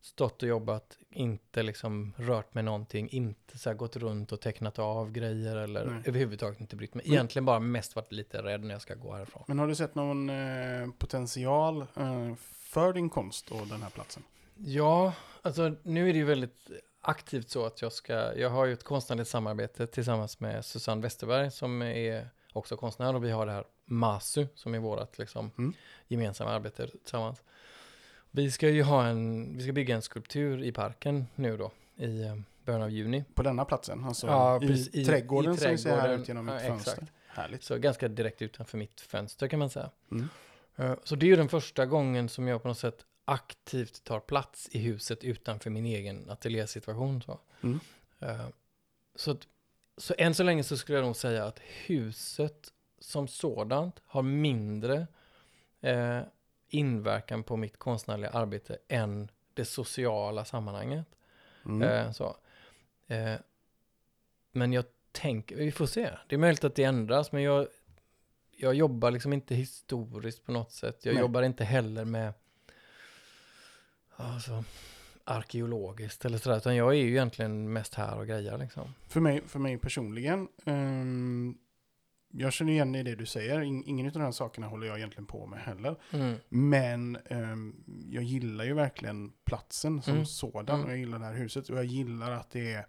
stått 0.00 0.42
och 0.42 0.48
jobbat, 0.48 0.98
inte 1.10 1.62
liksom 1.62 2.12
rört 2.16 2.54
med 2.54 2.64
någonting, 2.64 3.08
inte 3.08 3.58
så 3.58 3.70
här 3.70 3.76
gått 3.76 3.96
runt 3.96 4.32
och 4.32 4.40
tecknat 4.40 4.78
av 4.78 5.12
grejer 5.12 5.56
eller 5.56 5.86
Nej. 5.86 6.02
överhuvudtaget 6.06 6.60
inte 6.60 6.76
brytt 6.76 6.94
mig. 6.94 7.04
Egentligen 7.06 7.44
bara 7.44 7.60
mest 7.60 7.96
varit 7.96 8.12
lite 8.12 8.42
rädd 8.42 8.64
när 8.64 8.74
jag 8.74 8.82
ska 8.82 8.94
gå 8.94 9.12
härifrån. 9.12 9.44
Men 9.46 9.58
har 9.58 9.66
du 9.66 9.74
sett 9.74 9.94
någon 9.94 10.30
eh, 10.30 10.90
potential 10.98 11.80
eh, 11.80 12.34
för 12.48 12.92
din 12.92 13.10
konst 13.10 13.50
och 13.50 13.66
den 13.66 13.82
här 13.82 13.90
platsen? 13.90 14.22
Ja, 14.56 15.12
alltså 15.42 15.74
nu 15.82 16.08
är 16.08 16.12
det 16.12 16.18
ju 16.18 16.24
väldigt 16.24 16.70
aktivt 17.04 17.50
så 17.50 17.66
att 17.66 17.82
jag 17.82 17.92
ska, 17.92 18.38
jag 18.38 18.50
har 18.50 18.64
ju 18.66 18.72
ett 18.72 18.84
konstnärligt 18.84 19.28
samarbete 19.28 19.86
tillsammans 19.86 20.40
med 20.40 20.64
Susanne 20.64 21.02
Westerberg 21.02 21.50
som 21.50 21.82
är 21.82 22.28
också 22.52 22.76
konstnär 22.76 23.14
och 23.14 23.24
vi 23.24 23.30
har 23.30 23.46
det 23.46 23.52
här 23.52 23.64
MASU 23.84 24.46
som 24.54 24.74
är 24.74 24.78
vårt 24.78 25.18
liksom 25.18 25.50
Mm. 25.58 25.72
gemensamma 26.08 26.50
arbete 26.50 26.86
tillsammans. 26.86 27.42
Vi 28.30 28.50
ska 28.50 28.68
ju 28.68 28.82
ha 28.82 29.06
en, 29.06 29.56
vi 29.56 29.62
ska 29.62 29.72
bygga 29.72 29.94
en 29.94 30.02
skulptur 30.02 30.62
i 30.62 30.72
parken 30.72 31.26
nu 31.34 31.56
då 31.56 31.70
i 31.96 32.22
eh, 32.22 32.36
början 32.64 32.82
av 32.82 32.90
juni. 32.90 33.24
På 33.34 33.42
denna 33.42 33.64
platsen? 33.64 34.04
Alltså 34.04 34.26
Ja, 34.26 34.56
i, 34.62 34.66
precis, 34.66 34.94
i- 34.94 35.04
trädgården 35.04 35.54
i 35.54 35.56
som 35.56 35.70
vi 35.70 35.78
ser 35.78 35.96
här 35.96 36.14
ut 36.18 36.28
genom 36.28 36.48
Ja, 36.48 36.54
mitt 36.54 36.62
fönster? 36.62 36.92
exakt. 36.92 37.12
Härligt. 37.26 37.62
Så 37.62 37.78
ganska 37.78 38.08
direkt 38.08 38.42
utanför 38.42 38.78
mitt 38.78 39.00
fönster 39.00 39.48
kan 39.48 39.58
man 39.58 39.70
säga. 39.70 39.90
Mm. 40.10 40.28
Eh, 40.76 40.94
Så 41.04 41.16
det 41.16 41.26
är 41.26 41.28
ju 41.28 41.36
den 41.36 41.48
första 41.48 41.86
gången 41.86 42.28
som 42.28 42.48
jag 42.48 42.62
på 42.62 42.68
något 42.68 42.78
sätt 42.78 43.04
aktivt 43.24 44.04
tar 44.04 44.20
plats 44.20 44.68
i 44.72 44.78
huset 44.78 45.24
utanför 45.24 45.70
min 45.70 45.86
egen 45.86 46.30
ateljésituation. 46.30 47.22
Så. 47.22 47.40
Mm. 47.62 47.80
Eh, 48.20 48.48
Så, 49.14 49.36
så 49.96 50.14
än 50.18 50.34
så 50.34 50.42
länge 50.42 50.64
så 50.64 50.76
skulle 50.76 50.98
jag 50.98 51.04
nog 51.04 51.16
säga 51.16 51.44
att 51.44 51.58
huset 51.86 52.72
som 52.98 53.28
sådant 53.28 54.00
har 54.06 54.22
mindre 54.22 55.06
eh, 55.80 56.20
inverkan 56.68 57.42
på 57.42 57.56
mitt 57.56 57.78
konstnärliga 57.78 58.30
arbete 58.30 58.78
än 58.88 59.30
det 59.54 59.64
sociala 59.64 60.44
sammanhanget. 60.44 61.06
Mm. 61.64 61.82
Eh, 61.82 62.12
så. 62.12 62.36
Men 64.52 64.72
jag 64.72 64.84
tänker, 65.12 65.56
vi 65.56 65.72
får 65.72 65.86
se. 65.86 66.10
Det 66.28 66.36
är 66.36 66.38
möjligt 66.38 66.64
att 66.64 66.74
det 66.74 66.84
ändras, 66.84 67.32
men 67.32 67.42
jag, 67.42 67.66
jag 68.50 68.74
jobbar 68.74 69.10
liksom 69.10 69.32
inte 69.32 69.54
historiskt 69.54 70.44
på 70.44 70.52
något 70.52 70.72
sätt. 70.72 71.04
Jag 71.04 71.14
Nej. 71.14 71.20
jobbar 71.20 71.42
inte 71.42 71.64
heller 71.64 72.04
med 72.04 72.32
alltså, 74.16 74.64
arkeologiskt 75.24 76.24
eller 76.24 76.38
sådär, 76.38 76.56
utan 76.56 76.76
jag 76.76 76.88
är 76.94 76.98
ju 76.98 77.08
egentligen 77.10 77.72
mest 77.72 77.94
här 77.94 78.18
och 78.18 78.26
grejer 78.26 78.58
liksom. 78.58 78.94
För, 79.08 79.20
mig, 79.20 79.42
för 79.46 79.58
mig 79.58 79.78
personligen, 79.78 80.48
ehm, 80.64 81.54
jag 82.36 82.52
känner 82.52 82.72
igen 82.72 82.94
i 82.94 83.02
det 83.02 83.14
du 83.14 83.26
säger. 83.26 83.60
In, 83.60 83.84
ingen 83.86 84.06
av 84.06 84.12
de 84.12 84.22
här 84.22 84.32
sakerna 84.32 84.66
håller 84.66 84.86
jag 84.86 84.98
egentligen 84.98 85.26
på 85.26 85.46
med 85.46 85.58
heller. 85.60 85.96
Mm. 86.10 86.34
Men 86.48 87.16
ehm, 87.26 87.74
jag 88.10 88.22
gillar 88.24 88.64
ju 88.64 88.74
verkligen 88.74 89.32
platsen 89.44 90.02
som 90.02 90.12
Mm. 90.14 90.26
sådan. 90.26 90.74
Mm. 90.76 90.84
Och 90.86 90.90
jag 90.92 90.98
gillar 90.98 91.18
det 91.18 91.24
här 91.24 91.34
huset. 91.34 91.68
Och 91.68 91.76
jag 91.76 91.84
gillar 91.84 92.30
att 92.30 92.50
det 92.50 92.84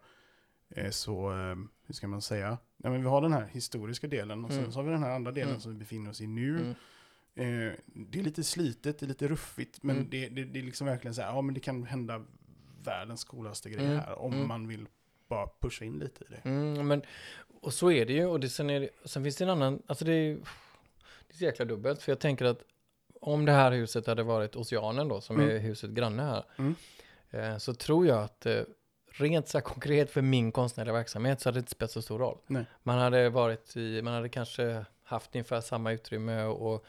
är, 0.70 0.91
så, 0.91 1.29
ehm, 1.29 1.70
hur 1.88 1.94
ska 1.94 2.08
man 2.08 2.22
säga? 2.22 2.58
Ja, 2.77 2.89
men 2.89 3.01
vi 3.01 3.08
har 3.08 3.22
den 3.22 3.34
här 3.34 3.48
historiska 3.51 4.08
delen 4.08 4.46
och 4.46 4.51
sen 4.51 4.60
Mm. 4.60 4.72
så 4.72 4.79
har 4.79 4.84
vi 4.84 4.91
den 4.91 5.03
här 5.03 5.12
andra 5.15 5.32
delen 5.32 5.50
Mm. 5.50 5.62
som 5.62 5.72
vi 5.72 5.77
befinner 5.77 6.10
oss 6.10 6.22
i 6.22 6.27
nu. 6.27 6.50
Mm. 6.60 6.74
Eh, 7.36 7.72
det 7.86 8.20
är 8.20 8.24
lite 8.24 8.44
slitet, 8.44 9.00
det 9.00 9.06
är 9.06 9.08
lite 9.08 9.27
ruffigt, 9.27 9.84
men 9.84 9.96
Mm. 9.98 10.10
det, 10.10 10.30
det, 10.30 10.44
det 10.44 10.60
är 10.60 10.63
liksom 10.63 10.88
verkligen 10.88 11.15
så 11.15 11.22
här, 11.22 11.30
ja 11.30 11.42
men 11.42 11.54
det 11.54 11.60
kan 11.60 11.84
hända 11.84 12.24
världens 12.84 13.24
coolaste 13.24 13.70
grejer 13.70 13.92
Mm. 13.92 14.00
här 14.00 14.20
om 14.20 14.34
Mm. 14.34 14.48
man 14.48 14.68
vill 14.68 14.88
bara 15.27 15.48
pusha 15.62 15.86
in 15.86 16.00
lite 16.00 16.24
i 16.24 16.27
det. 16.30 16.50
Mm, 16.50 16.88
men, 16.88 17.01
och 17.62 17.74
så 17.74 17.92
är 17.92 18.06
det 18.06 18.13
ju. 18.13 18.25
Och 18.25 18.39
det, 18.39 18.50
sen, 18.50 18.70
är 18.70 18.80
det, 18.80 18.89
sen 19.06 19.24
finns 19.24 19.36
det 19.36 19.44
en 19.44 19.50
annan, 19.50 19.82
alltså 19.88 20.06
det 20.06 20.12
är 20.13 20.34
det 21.27 21.34
är 21.34 21.38
så 21.38 21.44
jäkla 21.44 21.65
dubbelt. 21.65 22.01
För 22.01 22.12
jag 22.12 22.20
tänker 22.20 22.46
att 22.46 22.63
om 23.22 23.46
det 23.46 23.51
här 23.51 23.72
huset 23.72 24.08
hade 24.08 24.24
varit 24.24 24.56
Oceanen 24.56 25.08
då, 25.08 25.22
som 25.22 25.36
Mm. 25.39 25.56
är 25.56 25.60
huset 25.60 25.89
granne 25.92 26.24
här, 26.24 26.44
Mm. 26.58 26.75
eh, 27.32 27.58
så 27.58 27.74
tror 27.74 28.08
jag 28.08 28.24
att 28.24 28.46
eh, 28.46 28.62
rent 29.12 29.48
så 29.48 29.58
här 29.58 29.63
konkret 29.63 30.12
för 30.12 30.22
min 30.22 30.51
konstnärliga 30.51 30.94
verksamhet 30.94 31.42
så 31.42 31.50
hade 31.50 31.56
det 31.58 31.60
inte 31.60 31.72
spelat 31.72 31.92
så 31.92 32.01
stor 32.01 32.20
roll. 32.20 32.38
Nej. 32.48 32.65
Man 32.84 32.98
hade 33.00 33.30
varit 33.30 33.77
i, 33.77 34.01
man 34.01 34.13
hade 34.13 34.30
kanske 34.30 34.86
haft 35.04 35.36
ungefär 35.36 35.62
samma 35.62 35.92
utrymme 35.92 36.44
och 36.44 36.86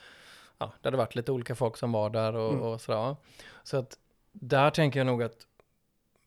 ja, 0.58 0.72
det 0.82 0.86
hade 0.88 0.96
varit 0.96 1.14
lite 1.14 1.32
olika 1.32 1.54
folk 1.54 1.76
som 1.76 1.92
var 1.92 2.10
där 2.10 2.34
och, 2.36 2.52
Mm. 2.52 2.62
och 2.64 2.80
sådär. 2.80 3.16
Så 3.62 3.76
att 3.76 3.98
där 4.32 4.70
tänker 4.70 5.00
jag 5.00 5.06
nog 5.06 5.22
att, 5.22 5.46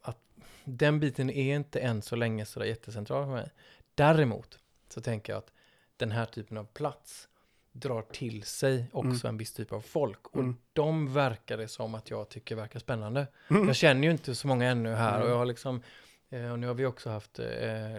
att 0.01 0.17
den 0.63 0.99
biten 0.99 1.29
är 1.29 1.55
inte 1.55 1.79
än 1.79 2.01
så 2.01 2.15
länge 2.15 2.45
sådär 2.45 2.65
jättecentral 2.65 3.25
för 3.25 3.31
mig. 3.31 3.51
Däremot 3.95 4.59
så 4.89 5.01
tänker 5.01 5.33
jag 5.33 5.37
att 5.37 5.51
den 5.97 6.11
här 6.11 6.25
typen 6.25 6.57
av 6.57 6.63
plats 6.63 7.27
drar 7.71 8.01
till 8.01 8.43
sig 8.43 8.85
också 8.91 9.27
en 9.27 9.37
viss 9.37 9.53
typ 9.53 9.71
av 9.73 9.81
folk. 9.81 10.27
Och 10.27 10.35
Mm. 10.39 10.55
de 10.73 11.13
verkar 11.13 11.57
det 11.57 11.67
som 11.67 11.95
att 11.95 12.09
jag 12.09 12.29
tycker 12.29 12.55
verkar 12.55 12.79
spännande. 12.79 13.27
Mm. 13.49 13.67
Jag 13.67 13.75
känner 13.75 14.03
ju 14.03 14.11
inte 14.11 14.35
så 14.35 14.47
många 14.47 14.65
ännu 14.69 14.93
här 14.93 15.15
Mm. 15.15 15.23
och 15.23 15.29
jag 15.31 15.37
har 15.37 15.45
liksom 15.45 15.81
och 16.51 16.59
nu 16.59 16.67
har 16.67 16.73
vi 16.73 16.85
också 16.85 17.09
haft 17.09 17.39
eh, 17.39 17.45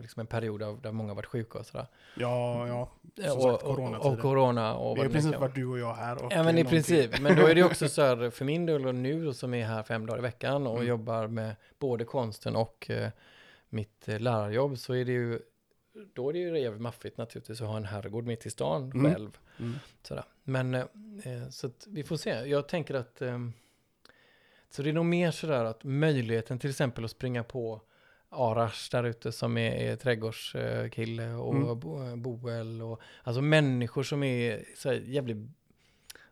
liksom 0.01 0.21
en 0.21 0.27
period 0.27 0.63
av, 0.63 0.81
där 0.81 0.93
många 0.93 1.15
varit 1.15 1.27
sjuka 1.27 1.59
och 1.59 1.67
sådär. 1.67 1.87
Ja, 2.17 2.69
ja. 2.69 2.91
Som 3.29 3.37
Och, 3.37 3.43
sagt, 3.43 3.63
och, 3.65 3.79
och, 3.79 4.13
och 4.13 4.19
corona 4.21 4.75
och 4.75 4.97
Det 4.97 5.03
är 5.03 5.07
i 5.07 5.09
princip 5.09 5.37
varit 5.41 5.55
du 5.55 5.67
och 5.67 5.79
jag 5.79 5.95
här. 5.95 6.25
Och 6.25 6.33
Ja 6.33 6.43
men 6.43 6.59
i 6.59 6.65
princip, 6.65 7.21
men 7.21 7.37
då 7.37 7.47
är 7.47 7.55
det 7.55 7.63
också 7.63 7.89
så 7.89 8.03
här 8.03 8.31
för 8.31 8.45
min 8.45 8.67
del 8.67 8.87
och 8.87 8.95
nu 8.95 9.33
som 9.35 9.55
är 9.55 9.65
här 9.67 9.83
fem 9.83 10.07
dagar 10.07 10.19
i 10.19 10.23
veckan 10.23 10.67
och 10.67 10.75
Mm. 10.77 10.89
jobbar 10.89 11.27
med 11.27 11.57
både 11.79 12.05
konsten 12.05 12.57
och 12.57 12.91
eh, 12.91 13.09
mitt 13.69 14.09
eh, 14.09 14.21
lärarjobb 14.21 14.79
så 14.79 14.95
är 14.95 15.05
det 15.05 15.13
ju 15.13 15.41
då 16.15 16.29
är 16.29 16.33
det 16.33 16.39
ju 16.39 16.59
jävligt 16.59 16.83
maffigt 16.83 17.19
naturligtvis 17.19 17.61
att 17.61 17.69
ha 17.69 17.77
en 17.77 17.85
herrgård 17.85 18.25
mitt 18.27 18.47
i 18.47 18.51
stan 18.51 18.93
Mm. 18.95 19.13
själv. 19.13 19.39
Mm. 19.59 19.75
Sådär. 20.03 20.25
Men 20.43 20.75
eh, 20.75 20.81
eh, 21.25 21.49
så 21.51 21.67
att 21.67 21.87
vi 21.89 22.03
får 22.05 22.17
se. 22.17 22.31
Jag 22.31 22.69
tänker 22.69 22.95
att 22.95 23.23
ehm, 23.23 23.53
så 24.71 24.83
det 24.83 24.89
är 24.89 24.93
nog 24.93 25.05
mer 25.07 25.31
sådär 25.31 25.65
att 25.65 25.85
möjligheten 25.85 26.59
till 26.59 26.71
exempel 26.71 27.05
att 27.05 27.11
springa 27.11 27.43
på 27.45 27.81
Arash 28.33 28.91
där 28.91 29.05
ute 29.05 29.33
som 29.33 29.57
är, 29.59 29.73
är 29.73 29.97
trädgårdskille 29.97 31.31
och 31.33 31.55
Mm. 31.55 31.81
Bo- 31.81 32.17
Boel 32.17 32.83
och 32.83 33.01
alltså 33.23 33.43
människor 33.43 34.03
som 34.03 34.23
är 34.23 34.65
så 34.77 34.93
jävligt, 34.93 35.37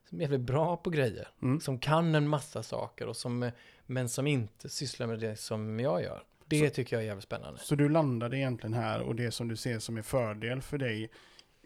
som 0.09 0.19
är 0.19 0.23
jävligt 0.23 0.41
bra 0.41 0.77
på 0.77 0.91
grejer. 0.91 1.29
Mm. 1.43 1.61
Som 1.61 1.79
kan 1.79 2.15
en 2.15 2.29
massa 2.29 2.63
saker 2.63 3.07
och 3.07 3.17
som, 3.17 3.51
men 3.87 4.09
som 4.09 4.27
inte 4.27 4.69
sysslar 4.69 5.07
med 5.07 5.19
det 5.21 5.37
som 5.37 5.81
jag 5.81 6.03
gör. 6.03 6.23
Det 6.47 6.69
Så- 6.69 6.75
tycker 6.75 6.97
jag 6.97 7.03
är 7.03 7.07
jävligt 7.07 7.25
spännande. 7.25 7.61
Så 7.61 7.75
du 7.75 7.89
landade 7.89 8.39
egentligen 8.39 8.75
här 8.75 9.01
och 9.01 9.15
det 9.15 9.31
som 9.31 9.49
du 9.49 9.57
ser 9.57 9.79
som 9.79 9.97
är 9.97 10.03
fördel 10.03 10.63
för 10.63 10.79
dig 10.79 11.11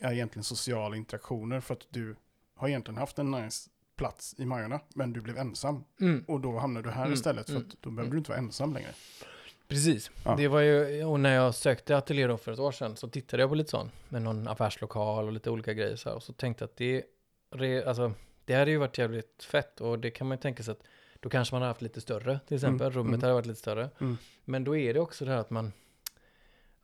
är 0.01 0.13
egentligen 0.13 0.45
sociala 0.45 0.97
interaktioner 0.97 1.61
för 1.61 1.75
att 1.75 1.87
du 1.91 2.17
har 2.55 2.69
egentligen 2.69 2.99
haft 2.99 3.19
en 3.19 3.31
nice 3.31 3.71
plats 3.97 4.35
i 4.39 4.45
Majorna 4.45 4.81
men 4.95 5.13
du 5.13 5.21
blev 5.21 5.39
ensam 5.39 5.85
Mm. 6.01 6.25
och 6.29 6.41
då 6.41 6.59
hamnade 6.59 6.89
du 6.89 6.93
här 6.93 7.03
Mm, 7.03 7.15
istället 7.15 7.47
för 7.47 7.57
mm, 7.57 7.69
att 7.69 7.83
då 7.83 7.91
behöver 7.91 8.13
du 8.13 8.19
inte 8.19 8.31
vara 8.31 8.39
ensam 8.39 8.75
längre. 8.75 8.91
Precis. 9.73 10.11
Ja. 10.25 10.35
Det 10.37 10.49
var 10.49 10.61
ju, 10.61 11.05
och 11.05 11.21
när 11.21 11.35
jag 11.35 11.55
sökte 11.55 11.97
ateljé 11.97 12.27
då 12.27 12.37
för 12.37 12.53
ett 12.53 12.59
år 12.59 12.73
sedan 12.73 12.97
så 12.97 13.09
tittade 13.09 13.43
jag 13.43 13.51
på 13.51 13.55
lite 13.55 13.71
sånt 13.71 13.93
med 14.09 14.23
någon 14.23 14.49
affärslokal 14.49 15.25
och 15.27 15.33
lite 15.33 15.51
olika 15.51 15.73
grejer 15.75 15.97
så 15.97 16.09
här, 16.09 16.17
och 16.17 16.23
så 16.23 16.33
tänkte 16.33 16.63
jag 16.63 16.69
att 16.69 16.77
det, 16.77 17.05
re- 17.51 17.87
alltså, 17.89 18.13
det 18.45 18.55
hade 18.55 18.71
ju 18.71 18.77
varit 18.77 18.99
jävligt 18.99 19.45
fett 19.45 19.81
och 19.81 19.99
det 19.99 20.11
kan 20.11 20.27
man 20.29 20.37
ju 20.37 20.41
tänka 20.43 20.63
sig 20.63 20.73
att 20.73 20.83
då 21.21 21.29
kanske 21.29 21.55
man 21.55 21.63
har 21.63 21.69
haft 21.69 21.83
lite 21.83 22.01
större 22.01 22.41
till 22.47 22.55
exempel, 22.55 22.87
Mm, 22.87 22.99
rummet 22.99 23.09
mm. 23.15 23.21
hade 23.21 23.35
varit 23.35 23.47
lite 23.47 23.61
större. 23.61 23.91
Mm. 24.01 24.17
Men 24.45 24.65
då 24.65 24.77
är 24.77 24.95
det 24.95 25.01
också 25.01 25.25
det 25.25 25.31
här 25.31 25.39
att 25.39 25.51
man, 25.51 25.73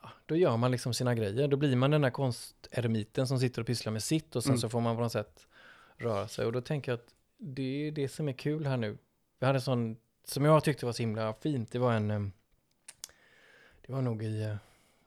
ja, 0.03 0.11
då 0.27 0.37
gör 0.37 0.57
man 0.57 0.71
liksom 0.71 0.95
sina 0.95 1.15
grejer, 1.15 1.49
då 1.49 1.57
blir 1.57 1.77
man 1.77 1.91
den 1.91 2.05
här 2.05 2.11
konsteremiten 2.11 3.27
som 3.27 3.39
sitter 3.39 3.61
och 3.61 3.67
pysslar 3.67 3.93
med 3.93 4.03
sitt 4.03 4.37
och 4.37 4.43
sen 4.43 4.51
Mm. 4.51 4.61
så 4.61 4.69
får 4.69 4.81
man 4.81 4.97
på 4.97 5.03
något 5.03 5.13
sätt 5.13 5.47
röra 5.97 6.29
sig 6.29 6.47
och 6.47 6.53
då 6.53 6.61
tänker 6.61 6.93
jag 6.93 6.97
att 6.99 7.15
det 7.39 7.89
är 7.89 7.93
det 7.93 8.09
som 8.09 8.29
är 8.29 8.33
kul 8.33 8.67
här 8.67 8.77
nu. 8.77 8.99
Vi 9.41 9.47
hade 9.47 9.57
en 9.57 9.63
sån, 9.63 9.97
som 10.25 10.45
jag 10.45 10.65
tyckte 10.65 10.87
var 10.87 10.93
så 10.93 11.03
himla 11.03 11.33
fint, 11.35 11.73
det 11.73 11.79
var 11.79 11.93
en, 11.93 12.33
det 13.89 13.95
var 13.95 14.03
nog 14.03 14.23
i 14.23 14.43
eh, 14.43 14.55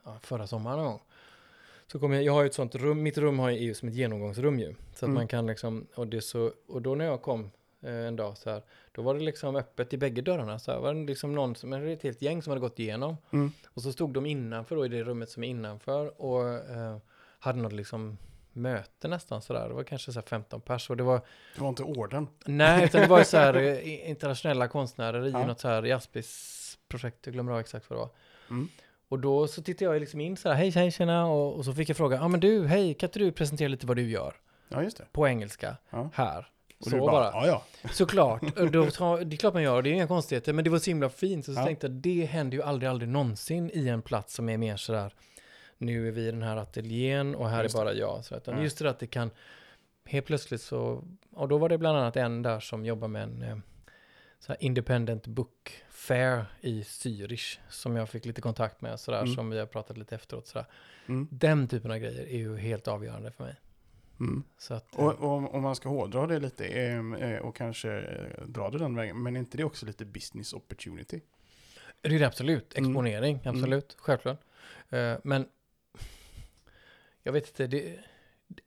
ja, 0.05 0.17
förra 0.21 0.47
sommaren 0.47 0.77
någon 0.77 0.85
gång. 0.87 1.01
Så 1.91 1.99
kom 1.99 2.13
jag, 2.13 2.23
jag 2.23 2.33
har 2.33 2.41
ju 2.41 2.47
ett 2.47 2.53
sånt 2.53 2.75
rum, 2.75 3.03
mitt 3.03 3.17
rum 3.17 3.39
har 3.39 3.49
ju 3.49 3.73
som 3.73 3.87
ett 3.89 3.95
genomgångsrum 3.95 4.59
ju. 4.59 4.73
Så 4.73 4.95
att 4.95 5.01
Mm. 5.03 5.13
man 5.13 5.27
kan 5.27 5.47
liksom, 5.47 5.87
och 5.95 6.07
det 6.07 6.21
så, 6.21 6.51
och 6.67 6.81
då 6.81 6.95
när 6.95 7.05
jag 7.05 7.21
kom 7.21 7.51
eh, 7.81 7.93
en 7.95 8.15
dag 8.15 8.37
så 8.37 8.49
här, 8.49 8.61
då 8.91 9.01
var 9.01 9.13
det 9.13 9.19
liksom 9.19 9.55
öppet 9.55 9.93
i 9.93 9.97
bägge 9.97 10.21
dörrarna. 10.21 10.59
Så 10.59 10.71
här, 10.71 10.79
var 10.79 10.93
det 10.93 10.99
liksom 11.05 11.35
någon, 11.35 11.55
som, 11.55 11.73
ett 11.73 12.03
helt 12.03 12.21
gäng 12.21 12.41
som 12.41 12.51
hade 12.51 12.59
gått 12.61 12.79
igenom. 12.79 13.17
Mm. 13.31 13.51
Och 13.67 13.81
så 13.81 13.91
stod 13.91 14.13
de 14.13 14.25
innanför 14.25 14.75
då 14.75 14.85
i 14.85 14.89
det 14.89 15.03
rummet 15.03 15.29
som 15.29 15.43
är 15.43 15.47
innanför 15.47 16.21
och 16.21 16.49
eh, 16.49 16.97
hade 17.39 17.59
något 17.59 17.73
liksom 17.73 18.17
möte 18.53 19.07
nästan 19.07 19.41
sådär. 19.41 19.67
Det 19.67 19.73
var 19.73 19.83
kanske 19.83 20.11
så 20.11 20.19
här 20.19 20.27
15 20.27 20.61
pers 20.61 20.89
och 20.89 20.97
det 20.97 21.03
var 21.03 21.21
Det 21.55 21.61
var 21.61 21.69
inte 21.69 21.83
orden. 21.83 22.27
Nej, 22.45 22.85
utan 22.85 23.01
det 23.01 23.07
var 23.07 23.23
så 23.23 23.37
här 23.37 23.53
eh, 23.57 24.09
internationella 24.09 24.67
konstnärer 24.67 25.27
i 25.27 25.31
Ja. 25.31 25.45
något 25.47 25.59
så 25.59 25.67
här 25.67 25.83
Jaspis-projekt, 25.83 27.17
jag 27.25 27.33
glömmer 27.33 27.51
av 27.51 27.59
exakt 27.59 27.89
vad 27.89 27.99
det 27.99 28.01
var. 28.01 28.09
Mm. 28.51 28.67
Och 29.09 29.19
då 29.19 29.47
så 29.47 29.61
tittade 29.61 29.93
jag 29.93 29.99
liksom 29.99 30.21
in 30.21 30.37
så 30.37 30.49
här, 30.49 30.55
hej, 30.55 30.69
hej, 30.69 30.91
tjena, 30.91 31.25
och, 31.25 31.55
och 31.55 31.65
så 31.65 31.73
fick 31.73 31.89
jag 31.89 31.97
fråga, 31.97 32.15
ja 32.17 32.23
ah, 32.23 32.27
men 32.27 32.39
du, 32.39 32.67
hej, 32.67 32.93
kan 32.93 33.07
inte 33.07 33.19
du 33.19 33.31
presentera 33.31 33.67
lite 33.67 33.87
vad 33.87 33.97
du 33.97 34.09
gör? 34.09 34.35
Ja, 34.69 34.83
just 34.83 34.97
det. 34.97 35.05
På 35.11 35.27
engelska, 35.27 35.77
Ja. 35.89 36.09
här. 36.13 36.47
Och 36.79 36.87
så 36.87 36.97
bara, 36.97 37.11
bara, 37.11 37.25
ja 37.31 37.47
ja. 37.47 37.89
såklart. 37.91 38.41
Då, 38.55 38.65
det 38.65 39.35
är 39.35 39.37
klart 39.37 39.53
man 39.53 39.63
gör, 39.63 39.81
det 39.81 39.89
är 39.89 39.93
inga 39.93 40.07
konstigheter, 40.07 40.53
men 40.53 40.63
det 40.63 40.69
var 40.69 40.79
så 40.79 40.89
himla 40.89 41.09
fint. 41.09 41.45
Så, 41.45 41.53
så 41.53 41.59
Ja. 41.59 41.65
tänkte 41.65 41.87
jag, 41.87 41.95
det 41.95 42.25
händer 42.25 42.57
ju 42.57 42.63
aldrig, 42.63 42.89
aldrig 42.89 43.09
någonsin 43.09 43.71
i 43.73 43.87
en 43.87 44.01
plats 44.01 44.33
som 44.33 44.49
är 44.49 44.57
mer 44.57 44.77
så 44.77 44.91
där, 44.93 45.13
nu 45.77 46.07
är 46.07 46.11
vi 46.11 46.27
i 46.27 46.31
den 46.31 46.41
här 46.43 46.57
ateljén 46.57 47.35
och 47.35 47.49
här 47.49 47.63
Just 47.63 47.75
är 47.75 47.79
bara 47.79 47.93
jag. 47.93 48.25
Så 48.25 48.35
utan 48.35 48.57
Ja. 48.57 48.63
just 48.63 48.77
det 48.79 48.89
att 48.89 48.99
det 48.99 49.07
kan, 49.07 49.31
helt 50.05 50.25
plötsligt 50.25 50.61
så, 50.61 51.03
och 51.31 51.47
då 51.47 51.57
var 51.57 51.69
det 51.69 51.77
bland 51.77 51.97
annat 51.97 52.15
en 52.15 52.41
där 52.41 52.59
som 52.59 52.85
jobbar 52.85 53.07
med 53.07 53.23
en 53.23 53.41
eh, 53.41 53.57
så 54.39 54.47
här 54.51 54.63
independent 54.63 55.27
book 55.27 55.83
fair 56.07 56.45
i 56.61 56.81
Zürich, 56.81 57.59
som 57.69 57.95
jag 57.95 58.09
fick 58.09 58.25
lite 58.25 58.41
kontakt 58.41 58.81
med, 58.81 58.99
sådär, 58.99 59.21
Mm. 59.21 59.33
som 59.35 59.49
vi 59.49 59.59
har 59.59 59.65
pratat 59.65 59.97
lite 59.97 60.15
efteråt. 60.15 60.47
Sådär. 60.47 60.65
Mm. 61.07 61.27
Den 61.31 61.67
typen 61.67 61.91
av 61.91 61.97
grejer 61.97 62.21
är 62.27 62.37
ju 62.37 62.57
helt 62.57 62.87
avgörande 62.87 63.31
för 63.31 63.43
mig. 63.43 63.55
Mm. 64.19 64.43
Att, 64.69 64.97
eh, 64.97 65.05
Och, 65.05 65.13
och 65.19 65.53
om 65.55 65.61
man 65.63 65.75
ska 65.75 65.89
hårdra 65.89 66.27
det 66.27 66.39
lite 66.39 66.65
eh, 66.67 66.97
eh, 67.13 67.37
och 67.39 67.55
kanske 67.55 67.91
eh, 67.91 68.45
dra 68.47 68.69
det 68.69 68.77
den 68.77 68.95
vägen, 68.95 69.23
men 69.23 69.35
är 69.35 69.39
inte 69.39 69.57
det 69.57 69.63
också 69.63 69.85
lite 69.85 70.05
business 70.05 70.53
opportunity? 70.53 71.21
Det 72.01 72.15
är 72.15 72.19
det 72.19 72.25
absolut. 72.27 72.77
Mm. 72.77 72.89
Exponering, 72.89 73.39
absolut. 73.45 73.95
Självklart. 73.99 74.39
Eh, 74.89 75.13
men 75.23 75.45
jag 77.23 77.33
vet 77.33 77.47
inte, 77.47 77.67
det, 77.67 77.99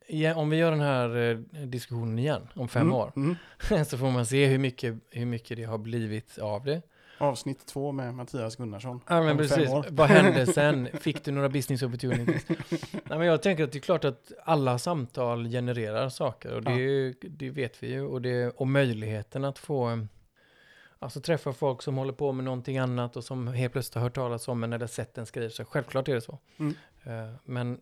ja, 0.07 0.35
om 0.35 0.49
vi 0.49 0.57
gör 0.57 0.71
den 0.71 0.79
här 0.79 1.17
eh, 1.17 1.37
diskussionen 1.67 2.19
igen 2.19 2.47
om 2.53 2.67
fem 2.67 2.81
Mm, 2.81 2.93
år 2.95 3.11
Mm. 3.15 3.35
så 3.85 3.97
får 3.97 4.11
man 4.11 4.25
se 4.25 4.45
hur 4.47 4.57
mycket, 4.57 4.95
hur 5.11 5.25
mycket 5.25 5.57
det 5.57 5.63
har 5.63 5.77
blivit 5.77 6.37
av 6.37 6.63
det. 6.65 6.81
Avsnitt 7.17 7.65
två 7.65 7.91
med 7.91 8.13
Mattias 8.13 8.55
Gunnarsson. 8.55 9.01
Ja, 9.07 9.21
men 9.23 9.37
precis. 9.37 9.69
Vad 9.89 10.09
hände 10.09 10.45
sen? 10.53 10.87
Fick 10.93 11.25
du 11.25 11.31
några 11.31 11.49
business 11.49 11.81
opportunities? 11.83 12.45
Nej, 12.91 13.17
men 13.17 13.21
jag 13.27 13.41
tänker 13.41 13.63
att 13.63 13.71
det 13.71 13.77
är 13.77 13.81
klart 13.81 14.03
att 14.05 14.31
alla 14.43 14.79
samtal 14.79 15.47
genererar 15.49 16.09
saker 16.09 16.53
och 16.53 16.63
det, 16.63 16.71
Ja. 16.71 16.77
ju- 16.77 17.13
det 17.21 17.49
vet 17.49 17.83
vi 17.83 17.91
ju. 17.91 18.01
Och, 18.01 18.21
det, 18.21 18.49
och 18.49 18.67
möjligheten 18.67 19.45
att 19.45 19.57
få 19.59 19.89
eh, 19.91 19.97
alltså 20.99 21.21
träffa 21.21 21.53
folk 21.53 21.81
som 21.81 21.97
håller 21.97 22.13
på 22.13 22.31
med 22.31 22.45
någonting 22.45 22.77
annat 22.77 23.15
och 23.17 23.23
som 23.23 23.47
helt 23.47 23.73
plötsligt 23.73 23.95
har 23.95 24.01
hört 24.01 24.15
talas 24.15 24.47
om 24.47 24.63
en 24.63 24.73
eller 24.73 24.87
sett 24.87 25.17
en 25.17 25.25
skriva. 25.25 25.49
Så 25.49 25.65
självklart 25.65 26.07
är 26.07 26.15
det 26.15 26.21
så. 26.21 26.39
Mm. 26.57 26.73
Eh, 27.03 27.33
Men 27.43 27.79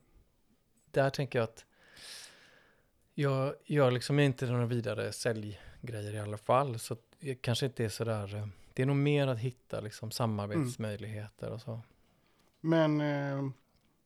där 0.92 1.10
tänker 1.10 1.40
jag 1.40 1.44
att 1.44 1.66
jag 3.16 3.54
gör 3.66 3.92
liksom 3.92 4.20
inte 4.20 4.46
några 4.46 4.66
vidare 4.66 5.12
säljgrejer 5.12 6.14
i 6.14 6.20
alla 6.20 6.38
fall. 6.38 6.80
Så 6.80 6.96
det 7.20 7.36
kanske 7.36 7.66
inte 7.66 7.86
är 7.86 7.90
sådär. 7.90 8.50
Eh, 8.74 8.76
Det 8.76 8.82
är 8.82 8.86
nog 8.86 8.96
mer 8.96 9.28
att 9.28 9.40
hitta 9.40 9.80
liksom 9.80 10.12
samarbetsmöjligheter 10.12 11.52
och 11.52 11.62
så. 11.62 11.82
Men 12.62 13.02
eh, 13.02 13.50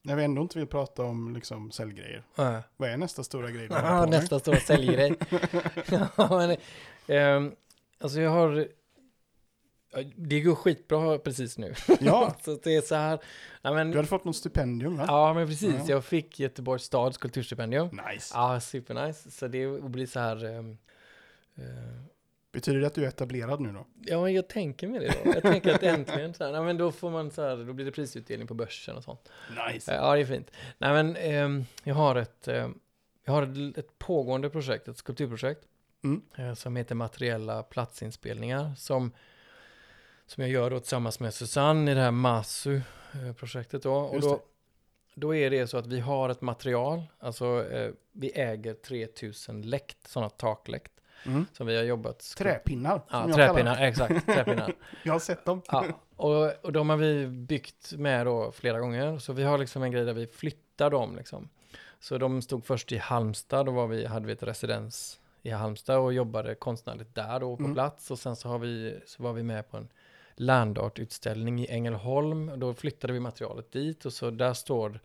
när 0.02 0.16
vi 0.16 0.24
ändå 0.24 0.42
inte 0.42 0.58
vill 0.60 0.68
prata 0.68 1.04
om 1.04 1.34
liksom, 1.36 1.72
säljgrejer, 1.72 2.24
Äh. 2.38 2.60
vad 2.78 2.90
är 2.90 2.98
nästa 2.98 3.24
stora 3.24 3.52
grej 3.52 3.68
Ja, 3.70 3.76
på 3.82 3.82
med? 3.82 4.10
nästa 4.10 4.40
stora 4.40 4.60
säljgrej. 4.60 5.16
ja, 6.16 6.28
men, 6.30 6.58
ehm, 7.08 7.56
alltså 8.00 8.22
jag 8.22 8.30
har... 8.32 8.68
Det 10.16 10.42
går 10.42 10.56
skitbra 10.56 11.18
precis 11.18 11.58
nu. 11.58 11.74
Ja, 12.00 12.36
så 12.44 12.60
det 12.64 12.76
är 12.76 12.82
så 12.82 12.96
här... 12.96 13.20
Ja, 13.62 13.74
men, 13.74 13.92
du 13.92 13.98
hade 13.98 14.08
fått 14.08 14.26
något 14.26 14.36
stipendium 14.36 14.98
va? 14.98 15.06
ja, 15.08 15.34
men 15.34 15.48
precis. 15.48 15.76
Ja. 15.76 15.86
Jag 15.88 16.06
fick 16.06 16.40
Göteborgs 16.40 16.84
stads 16.84 17.18
kulturstipendium. 17.18 17.88
Nice. 18.12 18.32
Ja, 18.36 18.60
supernice. 18.60 19.32
Så 19.32 19.48
det 19.48 19.82
blir 19.82 20.06
så 20.06 20.20
här... 20.20 20.46
ehm, 20.46 20.78
eh, 21.56 21.64
Betyder 22.52 22.80
det 22.80 22.88
att 22.88 22.94
du 22.94 23.04
är 23.04 23.08
etablerad 23.08 23.60
nu 23.62 23.72
då? 23.72 23.86
ja, 24.02 24.22
men 24.24 24.34
jag 24.34 24.48
tänker 24.48 24.88
med 24.88 25.02
det 25.02 25.14
då. 25.24 25.32
Jag 25.34 25.42
tänker 25.42 25.74
att 25.76 25.84
äntligen 25.84 26.34
så 26.34 26.44
här, 26.44 26.52
nej, 26.52 26.62
men 26.62 26.78
då 26.78 26.92
får 26.92 27.10
man 27.12 27.32
så 27.32 27.42
här, 27.42 27.58
då 27.58 27.74
blir 27.74 27.86
det 27.86 27.92
prisutdelning 27.92 28.48
på 28.48 28.54
börsen 28.54 28.96
och 28.96 29.04
sånt. 29.04 29.30
Nice. 29.74 29.94
Ja, 29.94 30.16
det 30.16 30.22
är 30.22 30.26
fint. 30.26 30.52
Nej, 30.78 30.92
men 31.04 31.16
ehm, 31.16 31.66
jag 31.84 31.96
har 31.96 32.16
ett, 32.16 32.48
ehm, 32.48 32.80
jag 33.26 33.34
har 33.34 33.44
ett, 33.44 33.78
ett 33.78 34.00
pågående 34.00 34.50
projekt, 34.50 34.88
ett 34.88 34.98
skulpturprojekt, 34.98 35.62
Mm. 36.04 36.22
eh, 36.38 36.54
som 36.54 36.76
heter 36.76 36.96
materiella 36.96 37.64
platsinspelningar, 37.64 38.72
som, 38.78 39.12
som 40.26 40.42
jag 40.44 40.52
gör 40.52 40.70
då 40.70 40.80
tillsammans 40.80 41.20
med 41.20 41.34
Susanne 41.34 41.92
i 41.92 41.96
det 41.96 42.02
här 42.02 42.12
MASU-projektet 42.12 43.84
då. 43.84 43.94
Och 43.96 44.22
då, 44.22 44.40
då 45.14 45.36
är 45.36 45.50
det 45.50 45.68
så 45.68 45.78
att 45.78 45.88
vi 45.88 46.00
har 46.00 46.30
ett 46.30 46.42
material, 46.42 47.04
alltså 47.20 47.70
eh, 47.72 47.92
vi 48.12 48.32
äger 48.32 48.74
3000 48.74 49.62
läkt, 49.62 50.08
sådana 50.08 50.30
takläkt, 50.30 50.92
Mm. 51.26 51.46
som 51.54 51.68
vi 51.68 51.76
har 51.78 51.84
jobbat. 51.84 52.34
Träpinnar, 52.38 53.02
Ja, 53.12 53.34
träpinnar, 53.34 53.82
exakt, 53.82 54.26
träpinnar. 54.26 54.74
Jag 55.04 55.14
har 55.14 55.20
sett 55.20 55.46
dem. 55.46 55.62
Ja, 55.68 55.86
och, 56.16 56.66
och 56.66 56.72
de 56.74 56.90
har 56.90 56.98
vi 56.98 57.28
byggt 57.28 57.94
med 57.98 58.26
då 58.26 58.52
flera 58.52 58.80
gånger. 58.80 59.20
Så 59.20 59.34
vi 59.34 59.44
har 59.44 59.58
liksom 59.58 59.84
en 59.84 59.92
grej 59.92 60.06
där 60.06 60.14
vi 60.14 60.28
flyttar 60.28 60.90
dem 60.90 61.16
liksom. 61.16 61.50
Så 62.00 62.18
de 62.18 62.42
stod 62.42 62.66
först 62.66 62.92
i 62.92 62.98
Halmstad, 62.98 63.66
då 63.66 63.72
var 63.72 63.88
vi, 63.88 64.06
hade 64.06 64.26
vi 64.28 64.34
ett 64.34 64.44
residens 64.44 65.20
i 65.44 65.50
Halmstad 65.50 65.98
och 66.00 66.14
jobbade 66.14 66.56
konstnärligt 66.56 67.16
där 67.16 67.40
då 67.40 67.56
på 67.58 67.64
Mm. 67.64 67.74
plats. 67.74 68.12
Och 68.12 68.20
sen 68.20 68.36
så, 68.36 68.50
har 68.50 68.60
vi, 68.60 69.00
så 69.06 69.24
var 69.24 69.34
vi 69.34 69.44
med 69.44 69.72
på 69.72 69.78
en 69.78 69.88
landartutställning 70.36 71.60
i 71.62 71.68
Ängelholm. 71.70 72.60
Då 72.60 72.74
flyttade 72.74 73.14
vi 73.14 73.20
materialet 73.20 73.72
dit 73.72 74.06
och 74.06 74.14
så 74.14 74.30
där 74.30 74.54
står, 74.54 75.00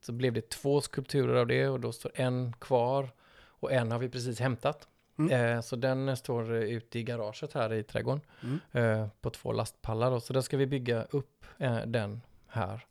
så 0.00 0.12
blev 0.12 0.32
det 0.32 0.48
två 0.50 0.80
skulpturer 0.80 1.34
av 1.34 1.46
det 1.46 1.68
och 1.68 1.80
då 1.80 1.92
står 1.92 2.12
en 2.14 2.52
kvar. 2.52 3.10
Och 3.60 3.72
en 3.72 3.92
har 3.92 3.98
vi 3.98 4.08
precis 4.08 4.40
hämtat. 4.40 4.88
Mm. 5.18 5.56
Eh, 5.56 5.60
så 5.60 5.76
den 5.76 6.16
står 6.16 6.52
ute 6.54 6.98
i 6.98 7.02
garaget 7.02 7.52
här 7.52 7.72
i 7.72 7.82
trädgården 7.82 8.20
Mm. 8.42 8.60
eh, 9.00 9.08
på 9.20 9.30
två 9.30 9.52
lastpallar. 9.52 10.10
Då. 10.10 10.20
Så 10.20 10.32
där 10.32 10.40
ska 10.40 10.56
vi 10.56 10.66
bygga 10.66 11.02
upp 11.02 11.44
eh, 11.58 11.76
den 11.86 12.20
här 12.48 12.84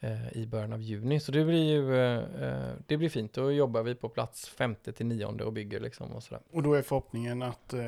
eh, 0.00 0.36
i 0.36 0.46
början 0.46 0.72
av 0.72 0.82
juni. 0.82 1.20
Så 1.20 1.32
det 1.32 1.44
blir 1.44 1.64
ju 1.64 1.96
eh, 1.96 2.48
eh, 2.48 2.72
det 2.86 2.96
blir 2.96 3.08
fint. 3.08 3.32
Då 3.32 3.52
jobbar 3.52 3.82
vi 3.82 3.94
på 3.94 4.08
plats 4.08 4.48
femte 4.48 4.92
till 4.92 5.06
nionde 5.06 5.44
och 5.44 5.52
bygger 5.52 5.80
liksom 5.80 6.12
och 6.12 6.22
sådär. 6.22 6.42
Och 6.52 6.62
då 6.62 6.74
är 6.74 6.82
förhoppningen 6.82 7.42
att 7.42 7.72
eh, 7.72 7.80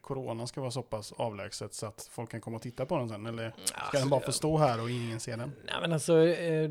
corona 0.00 0.46
ska 0.46 0.60
vara 0.60 0.70
så 0.70 0.82
pass 0.82 1.12
avlägset 1.12 1.74
så 1.74 1.86
att 1.86 2.08
folk 2.12 2.30
kan 2.30 2.40
komma 2.40 2.56
och 2.56 2.62
titta 2.62 2.86
på 2.86 2.98
den 2.98 3.08
sen? 3.08 3.26
Eller 3.26 3.54
ska 3.88 3.98
den 3.98 4.08
bara 4.08 4.20
få 4.20 4.32
stå 4.32 4.58
här 4.58 4.82
och 4.82 4.90
ingen 4.90 5.20
se 5.20 5.36
den? 5.36 5.52
Nej 5.66 5.74
men 5.80 5.92
alltså, 5.92 6.26
eh, 6.26 6.70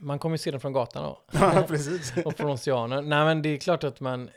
man 0.00 0.18
kommer 0.18 0.34
ju 0.34 0.38
se 0.38 0.50
den 0.50 0.60
från 0.60 0.72
gatan 0.72 1.02
då. 1.04 1.20
Ja, 1.38 1.64
precis. 1.68 2.16
och 2.24 2.34
från 2.36 2.50
oceanen. 2.50 3.08
Nej 3.08 3.24
men 3.24 3.42
det 3.42 3.48
är 3.48 3.56
klart 3.58 3.84
att 3.84 4.00
man, 4.00 4.30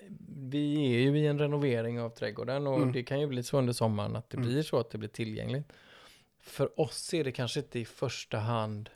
vi 0.53 0.95
är 0.95 0.99
ju 0.99 1.19
i 1.19 1.27
en 1.27 1.39
renovering 1.39 2.01
av 2.01 2.09
trädgården 2.09 2.67
och 2.67 2.77
Mm. 2.77 2.91
det 2.91 3.03
kan 3.03 3.19
ju 3.19 3.27
bli 3.27 3.43
så 3.43 3.57
under 3.57 3.73
sommaren 3.73 4.15
att 4.15 4.29
det 4.29 4.37
Mm. 4.37 4.49
blir 4.49 4.63
så 4.63 4.79
att 4.79 4.89
det 4.89 4.97
blir 4.97 5.09
tillgängligt. 5.09 5.73
För 6.41 6.79
oss 6.79 7.13
är 7.13 7.23
det 7.23 7.31
kanske 7.31 7.59
inte 7.59 7.79
i 7.79 7.85
första 7.85 8.37
hand, 8.37 8.89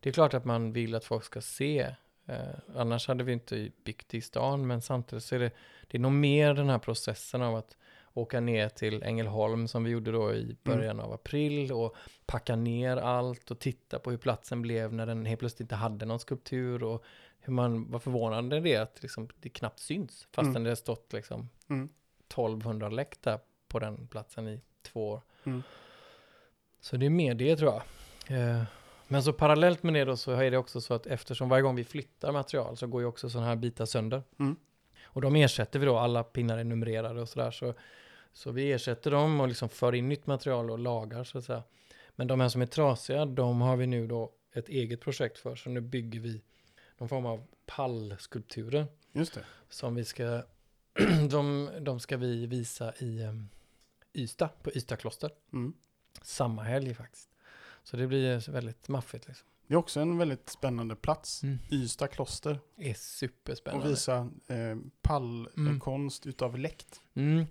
det 0.00 0.08
är 0.08 0.12
klart 0.12 0.34
att 0.34 0.44
man 0.44 0.72
vill 0.72 0.94
att 0.94 1.04
folk 1.04 1.24
ska 1.24 1.40
se, 1.40 1.94
eh, 2.26 2.36
annars 2.76 3.08
hade 3.08 3.24
vi 3.24 3.32
inte 3.32 3.70
byggt 3.84 4.14
i 4.14 4.20
stan, 4.20 4.66
men 4.66 4.82
samtidigt 4.82 5.24
så 5.24 5.34
är 5.34 5.38
det, 5.38 5.50
det 5.88 5.96
är 5.96 6.00
nog 6.00 6.12
mer 6.12 6.54
den 6.54 6.68
här 6.68 6.78
processen 6.78 7.42
av 7.42 7.54
att 7.56 7.76
åka 8.14 8.40
ner 8.40 8.68
till 8.68 9.02
Ängelholm 9.02 9.68
som 9.68 9.84
vi 9.84 9.90
gjorde 9.90 10.12
då 10.12 10.34
i 10.34 10.56
början 10.62 11.00
av 11.00 11.12
april 11.12 11.72
och 11.72 11.96
packa 12.26 12.56
ner 12.56 12.96
allt 12.96 13.50
och 13.50 13.58
titta 13.58 13.98
på 13.98 14.10
hur 14.10 14.18
platsen 14.18 14.62
blev 14.62 14.92
när 14.92 15.06
den 15.06 15.26
helt 15.26 15.40
plötsligt 15.40 15.60
inte 15.60 15.74
hade 15.74 16.06
någon 16.06 16.18
skulptur 16.20 16.82
och 16.82 17.04
hur 17.40 17.52
man 17.52 17.90
var 17.90 17.98
förvånande 17.98 18.60
det 18.60 18.74
är 18.74 18.80
att 18.80 18.98
liksom, 19.02 19.28
det 19.40 19.48
knappt 19.48 19.78
syns 19.80 20.26
fastän 20.32 20.50
Mm. 20.50 20.64
det 20.64 20.70
har 20.70 20.74
stått 20.74 21.12
liksom 21.12 21.48
Mm. 21.68 21.88
1200 22.28 22.88
läck 22.88 23.22
där 23.22 23.38
på 23.68 23.78
den 23.78 24.06
platsen 24.06 24.48
i 24.48 24.60
två 24.82 25.08
år. 25.08 25.20
Mm. 25.44 25.62
Så 26.80 26.96
det 26.96 27.06
är 27.06 27.10
mer 27.10 27.34
det 27.34 27.56
tror 27.56 27.72
jag. 27.72 27.82
Eh, 28.38 28.62
Men 29.08 29.22
så 29.22 29.32
parallellt 29.32 29.82
med 29.82 29.94
det 29.94 30.04
då 30.04 30.16
så 30.16 30.32
är 30.32 30.50
det 30.50 30.56
också 30.56 30.80
så 30.80 30.94
att 30.94 31.06
eftersom 31.06 31.48
varje 31.48 31.62
gång 31.62 31.76
vi 31.76 31.84
flyttar 31.84 32.32
material 32.32 32.76
så 32.76 32.86
går 32.86 33.00
ju 33.00 33.06
också 33.06 33.30
sådana 33.30 33.48
här 33.48 33.56
bitar 33.56 33.84
sönder. 33.86 34.22
Mm. 34.38 34.56
Och 35.04 35.20
de 35.20 35.36
ersätter 35.36 35.78
vi 35.78 35.86
då, 35.86 35.98
alla 35.98 36.22
pinnar 36.24 36.58
är 36.58 36.64
numrerade 36.64 37.20
och 37.20 37.28
sådär. 37.28 37.50
Så, 37.50 37.74
så 38.32 38.50
vi 38.50 38.72
ersätter 38.72 39.10
dem 39.10 39.40
och 39.40 39.48
liksom 39.48 39.68
för 39.68 39.94
in 39.94 40.08
nytt 40.08 40.26
material 40.26 40.70
och 40.70 40.78
lagar 40.78 41.24
så 41.24 41.38
att 41.38 41.44
säga. 41.44 41.62
Men 42.16 42.26
de 42.26 42.40
här 42.40 42.48
som 42.48 42.62
är 42.62 42.66
trasiga, 42.66 43.24
de 43.26 43.60
har 43.60 43.76
vi 43.76 43.86
nu 43.86 44.06
då 44.06 44.32
ett 44.52 44.68
eget 44.68 45.00
projekt 45.00 45.38
för. 45.38 45.56
Så 45.56 45.70
nu 45.70 45.80
bygger 45.80 46.20
vi 46.20 46.42
någon 47.00 47.08
form 47.08 47.26
av 47.26 47.46
pallskulpturer 47.66 48.86
Just 49.12 49.34
det. 49.34 49.44
som 49.68 49.94
vi 49.94 50.04
ska, 50.04 50.42
de, 51.30 51.70
de 51.80 52.00
ska 52.00 52.16
vi 52.16 52.46
visa 52.46 52.94
i 52.98 53.22
um, 53.22 53.48
Ystad, 54.14 54.48
på 54.62 54.70
Ystad 54.70 54.96
kloster. 54.96 55.30
Mm. 55.52 55.72
Samma 56.22 56.62
helg 56.62 56.94
faktiskt. 56.94 57.28
Så 57.82 57.96
det 57.96 58.06
blir 58.06 58.50
väldigt 58.50 58.88
maffigt 58.88 59.28
liksom. 59.28 59.46
Det 59.66 59.74
är 59.74 59.78
också 59.78 60.00
en 60.00 60.18
väldigt 60.18 60.48
spännande 60.48 60.96
plats. 60.96 61.42
Mm. 61.42 61.58
Ystad 61.70 62.08
kloster. 62.08 62.60
Det 62.76 62.90
är 62.90 62.94
superspännande. 62.94 63.86
Och 63.86 63.92
visa 63.92 64.30
eh, 64.46 64.76
pallkonst 65.02 66.26
utav 66.26 66.58
läkt. 66.58 67.00
Mm. 67.14 67.46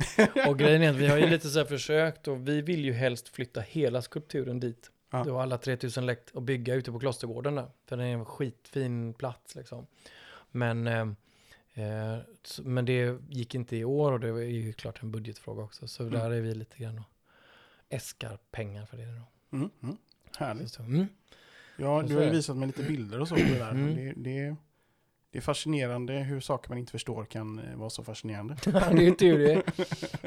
Och 0.48 0.60
grejen 0.60 0.82
är 0.82 0.90
att 0.90 0.96
vi 0.96 1.08
har 1.08 1.18
ju 1.18 1.30
lite 1.30 1.50
så 1.50 1.60
här 1.60 1.66
försökt 1.66 2.28
och 2.28 2.48
vi 2.48 2.62
vill 2.62 2.86
ju 2.86 2.94
helst 2.94 3.30
flytta 3.30 3.62
hela 3.62 4.02
skulpturen 4.02 4.60
dit. 4.60 4.92
Ja. 5.10 5.24
Då 5.24 5.40
alla 5.40 5.58
3000 5.58 6.06
läkt 6.06 6.30
och 6.30 6.42
bygga 6.42 6.74
ute 6.76 6.92
på 6.92 7.00
Klostergården 7.00 7.56
där. 7.56 7.68
För 7.86 7.98
det 7.98 8.04
är 8.04 8.08
en 8.14 8.26
skitfin 8.26 9.14
plats 9.14 9.56
liksom. 9.56 9.88
Men, 10.52 10.88
eh, 10.88 11.02
eh, 11.74 12.18
men 12.64 12.86
det 12.86 13.18
gick 13.30 13.56
inte 13.56 13.78
i 13.78 13.86
år 13.86 14.12
och 14.12 14.20
det 14.20 14.28
är 14.28 14.34
ju 14.44 14.74
klart 14.74 15.04
en 15.04 15.12
budgetfråga 15.12 15.64
också. 15.64 15.88
Så 15.88 16.04
Mm. 16.04 16.14
där 16.20 16.32
är 16.32 16.42
vi 16.42 16.56
lite 16.56 16.78
grann 16.78 16.98
och 17.00 17.06
äskar 17.90 18.38
pengar 18.52 18.86
för 18.86 18.98
det 18.98 19.06
då. 19.06 19.58
Mm. 19.58 19.70
Mm. 19.84 19.98
Härligt. 20.38 20.72
Så, 20.72 20.82
mm. 20.84 21.08
Ja, 21.78 22.04
du 22.08 22.14
har 22.16 22.22
ju 22.22 22.28
det. 22.30 22.36
visat 22.36 22.58
mig 22.58 22.68
lite 22.68 22.84
bilder 22.84 23.20
och 23.20 23.28
så 23.28 23.36
på 23.36 23.42
det 23.42 23.58
där. 23.60 23.72
Mm. 23.72 23.96
Det, 23.96 24.14
det, 24.18 24.56
det 25.32 25.38
är 25.38 25.42
fascinerande 25.42 26.14
hur 26.14 26.40
saker 26.40 26.70
man 26.70 26.78
inte 26.78 26.92
förstår 26.92 27.26
kan 27.26 27.60
eh, 27.60 27.76
vara 27.76 27.90
så 27.90 28.04
fascinerande. 28.04 28.56
Det 28.66 28.78
är 28.78 29.02
ju 29.02 29.12
tur 29.16 29.40
det. 29.40 29.64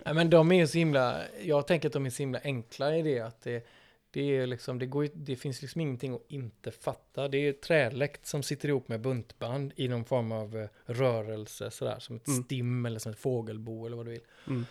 Nej, 0.04 0.14
men 0.14 0.30
de 0.30 0.52
är 0.52 0.56
ju 0.56 0.66
så 0.66 0.78
himla, 0.78 1.20
jag 1.42 1.66
tänker 1.66 1.88
att 1.88 1.92
de 1.92 2.06
är 2.06 2.10
så 2.10 2.22
himla 2.22 2.40
enkla 2.44 2.96
i 2.96 3.02
det 3.02 3.20
att 3.20 3.40
det, 3.42 3.66
det 4.12 4.36
är 4.36 4.46
liksom, 4.46 4.78
det 4.78 4.86
går 4.86 5.08
det 5.14 5.36
finns 5.36 5.62
liksom 5.62 5.80
ingenting 5.80 6.14
att 6.14 6.24
inte 6.28 6.70
fatta. 6.70 7.28
Det 7.28 7.38
är 7.38 7.52
träläkt 7.52 8.26
som 8.26 8.42
sitter 8.42 8.68
ihop 8.68 8.88
med 8.88 9.00
buntband 9.00 9.72
i 9.76 9.88
någon 9.88 10.04
form 10.04 10.32
av 10.32 10.56
eh, 10.56 10.68
rörelse 10.84 11.70
sådär, 11.70 11.98
som 11.98 12.16
ett 12.16 12.28
Mm. 12.28 12.42
stim 12.42 12.86
eller 12.86 12.98
som 12.98 13.12
ett 13.12 13.18
fågelbo 13.18 13.86
eller 13.86 13.96
vad 13.96 14.06
du 14.06 14.10
vill. 14.12 14.24
Mm. 14.46 14.66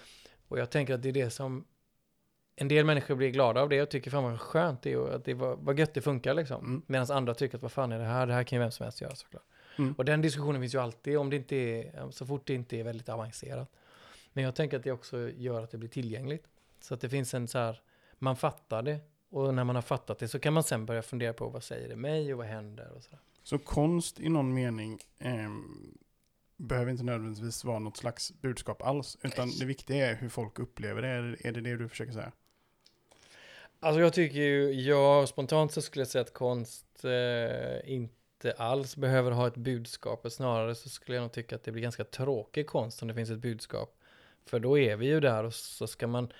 Och 0.47 0.59
jag 0.59 0.69
tänker 0.69 0.93
att 0.93 1.01
det 1.01 1.09
är 1.09 1.13
det 1.13 1.29
som 1.29 1.65
en 2.55 2.67
del 2.67 2.85
människor 2.85 3.15
blir 3.15 3.29
glada 3.29 3.61
av 3.61 3.69
det 3.69 3.81
och 3.81 3.89
tycker 3.89 4.11
fan 4.11 4.23
vad 4.23 4.39
skönt 4.39 4.81
det 4.81 4.93
är 4.93 5.15
att 5.15 5.25
det 5.25 5.33
var, 5.33 5.55
vad 5.55 5.79
gött 5.79 5.93
det 5.93 6.01
funkar 6.01 6.33
liksom. 6.33 6.65
Mm. 6.65 6.81
Medan 6.87 7.07
andra 7.11 7.33
tycker 7.33 7.55
att 7.57 7.61
vad 7.61 7.71
fan 7.71 7.91
är 7.91 7.99
det 7.99 8.05
här, 8.05 8.27
det 8.27 8.33
här 8.33 8.43
kan 8.43 8.57
ju 8.57 8.61
vem 8.61 8.71
som 8.71 8.83
helst 8.83 9.01
göra 9.01 9.15
såklart. 9.15 9.43
Mm. 9.77 9.93
Och 9.93 10.05
den 10.05 10.21
diskussionen 10.21 10.61
finns 10.61 10.75
ju 10.75 10.81
alltid 10.81 11.17
om 11.17 11.29
det 11.29 11.35
inte 11.35 11.55
är, 11.55 12.11
så 12.11 12.25
fort 12.25 12.47
det 12.47 12.53
inte 12.53 12.77
är 12.77 12.83
väldigt 12.83 13.09
avancerat. 13.09 13.71
Men 14.33 14.43
jag 14.43 14.55
tänker 14.55 14.77
att 14.77 14.83
det 14.83 14.91
också 14.91 15.29
gör 15.29 15.63
att 15.63 15.71
det 15.71 15.77
blir 15.77 15.89
tillgängligt. 15.89 16.47
Så 16.79 16.93
att 16.93 17.01
det 17.01 17.09
finns 17.09 17.33
en 17.33 17.47
så 17.47 17.57
här, 17.57 17.81
man 18.19 18.35
fattar 18.35 18.81
det. 18.81 18.99
Och 19.31 19.53
när 19.53 19.63
man 19.63 19.75
har 19.75 19.81
fattat 19.81 20.19
det 20.19 20.27
så 20.27 20.39
kan 20.39 20.53
man 20.53 20.63
sen 20.63 20.85
börja 20.85 21.01
fundera 21.01 21.33
på 21.33 21.49
vad 21.49 21.63
säger 21.63 21.89
det 21.89 21.95
mig 21.95 22.33
och 22.33 22.37
vad 22.37 22.47
händer 22.47 22.91
och 22.95 23.03
sådär. 23.03 23.19
Så 23.43 23.57
konst 23.57 24.19
i 24.19 24.29
någon 24.29 24.53
mening 24.53 24.99
ehm, 25.19 25.97
behöver 26.57 26.91
inte 26.91 27.03
nödvändigtvis 27.03 27.63
vara 27.63 27.79
något 27.79 27.97
slags 27.97 28.33
budskap 28.41 28.81
alls. 28.81 29.17
Utan 29.21 29.49
det 29.59 29.65
viktiga 29.65 30.11
är 30.11 30.15
hur 30.15 30.29
folk 30.29 30.59
upplever 30.59 31.01
det. 31.01 31.07
Är, 31.07 31.47
är 31.47 31.51
det 31.51 31.61
det 31.61 31.77
du 31.77 31.89
försöker 31.89 32.11
säga? 32.11 32.31
Alltså 33.79 34.01
jag 34.01 34.13
tycker 34.13 34.39
ju, 34.39 34.71
jag 34.71 35.29
spontant 35.29 35.71
så 35.71 35.81
skulle 35.81 36.01
jag 36.01 36.07
säga 36.07 36.21
att 36.21 36.33
konst 36.33 37.05
eh, 37.05 37.91
inte 37.93 38.53
alls 38.57 38.95
behöver 38.95 39.31
ha 39.31 39.47
ett 39.47 39.57
budskap. 39.57 40.31
Snarare 40.31 40.75
så 40.75 40.89
skulle 40.89 41.17
jag 41.17 41.21
nog 41.21 41.31
tycka 41.31 41.55
att 41.55 41.63
det 41.63 41.71
blir 41.71 41.83
ganska 41.83 42.03
tråkig 42.03 42.67
konst 42.67 43.01
om 43.01 43.07
det 43.07 43.13
finns 43.13 43.29
ett 43.29 43.39
budskap. 43.39 43.97
För 44.45 44.59
då 44.59 44.77
är 44.77 44.95
vi 44.95 45.05
ju 45.05 45.19
där 45.19 45.43
och 45.43 45.53
så 45.53 45.87
ska 45.87 46.07
man, 46.07 46.31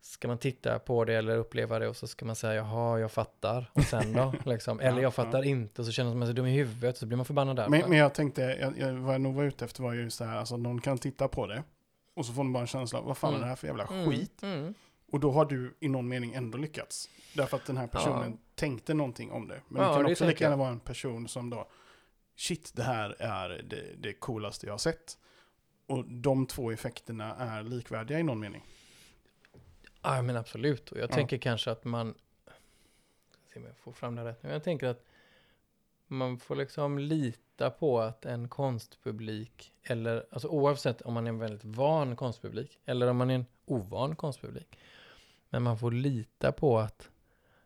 ska 0.00 0.28
man 0.28 0.38
titta 0.38 0.78
på 0.78 1.04
det 1.04 1.14
eller 1.14 1.36
uppleva 1.36 1.78
det 1.78 1.88
och 1.88 1.96
så 1.96 2.06
ska 2.06 2.24
man 2.26 2.36
säga 2.36 2.54
jaha, 2.54 2.98
jag 2.98 3.12
fattar. 3.12 3.70
Och 3.72 3.82
sen 3.82 4.12
då, 4.12 4.34
liksom. 4.50 4.80
Eller 4.80 4.96
Ja, 4.96 5.02
jag 5.02 5.14
fattar 5.14 5.38
ja. 5.38 5.44
inte 5.44 5.82
och 5.82 5.86
så 5.86 5.92
känner 5.92 6.14
man 6.14 6.26
sig 6.28 6.34
dum 6.34 6.46
i 6.46 6.56
huvudet 6.56 6.94
och 6.94 6.98
så 6.98 7.06
blir 7.06 7.16
man 7.16 7.26
förbannad 7.26 7.56
där. 7.56 7.68
Men, 7.68 7.88
men 7.88 7.98
jag 7.98 8.14
tänkte, 8.14 8.40
jag, 8.42 8.78
jag, 8.78 8.92
vad 8.92 9.14
jag 9.14 9.20
nog 9.20 9.34
var 9.34 9.44
ute 9.44 9.64
efter 9.64 9.82
var 9.82 9.92
ju 9.92 10.10
så 10.10 10.24
här, 10.24 10.36
alltså 10.36 10.56
någon 10.56 10.80
kan 10.80 10.98
titta 10.98 11.28
på 11.28 11.46
det. 11.46 11.62
Och 12.14 12.26
så 12.26 12.32
får 12.32 12.40
de 12.42 12.52
bara 12.52 12.60
en 12.60 12.66
känsla 12.66 12.98
av, 12.98 13.04
vad 13.04 13.16
fan 13.18 13.30
Mm. 13.30 13.40
är 13.40 13.44
det 13.44 13.48
här 13.48 13.56
för 13.56 13.66
jävla 13.66 13.84
Mm, 13.86 14.10
skit? 14.10 14.42
Mm. 14.42 14.74
Och 15.12 15.20
då 15.20 15.30
har 15.32 15.44
du 15.44 15.76
i 15.80 15.88
någon 15.88 16.08
mening 16.08 16.34
ändå 16.34 16.58
lyckats. 16.58 17.08
Därför 17.34 17.56
att 17.56 17.66
den 17.66 17.76
här 17.76 17.86
personen 17.86 18.30
Ja. 18.30 18.38
tänkte 18.54 18.94
någonting 18.94 19.30
om 19.30 19.48
det. 19.48 19.60
Men 19.68 19.82
Ja, 19.82 19.88
det 19.88 19.94
kan 19.94 20.04
det 20.04 20.12
också 20.12 20.26
lika 20.26 20.44
gärna 20.44 20.56
vara 20.56 20.68
en 20.68 20.80
person 20.80 21.28
som 21.28 21.50
då, 21.50 21.68
shit 22.36 22.72
det 22.76 22.82
här 22.82 23.16
är 23.18 23.48
det, 23.70 23.82
det 23.98 24.12
coolaste 24.12 24.66
jag 24.66 24.72
har 24.72 24.78
sett. 24.78 25.18
Och 25.88 26.04
de 26.08 26.46
två 26.46 26.70
effekterna 26.70 27.34
är 27.36 27.62
likvärdiga 27.62 28.18
i 28.18 28.22
någon 28.22 28.40
mening. 28.40 28.64
Ja, 30.06 30.22
men 30.22 30.36
absolut. 30.36 30.92
Och 30.92 30.98
jag 30.98 31.10
Ja. 31.10 31.14
tänker 31.14 31.38
kanske 31.38 31.70
att 31.70 31.84
man... 31.84 32.14
Se 33.52 33.58
om 33.60 33.64
jag 33.66 33.76
får 33.76 33.92
fram 33.92 34.14
det 34.14 34.24
rätt 34.24 34.42
nu. 34.42 34.50
Jag 34.50 34.64
tänker 34.64 34.86
att 34.86 35.04
man 36.06 36.38
får 36.38 36.56
liksom 36.56 36.98
lita 36.98 37.70
på 37.70 38.00
att 38.00 38.24
en 38.24 38.48
konstpublik, 38.48 39.72
eller 39.82 40.26
alltså 40.30 40.48
oavsett 40.48 41.02
om 41.02 41.14
man 41.14 41.26
är 41.26 41.28
en 41.28 41.38
väldigt 41.38 41.64
van 41.64 42.16
konstpublik, 42.16 42.78
eller 42.84 43.06
om 43.06 43.16
man 43.16 43.30
är 43.30 43.34
en 43.34 43.46
ovan 43.64 44.16
konstpublik, 44.16 44.78
men 45.48 45.62
man 45.62 45.78
får 45.78 45.90
lita 45.90 46.52
på 46.52 46.78
att 46.78 47.10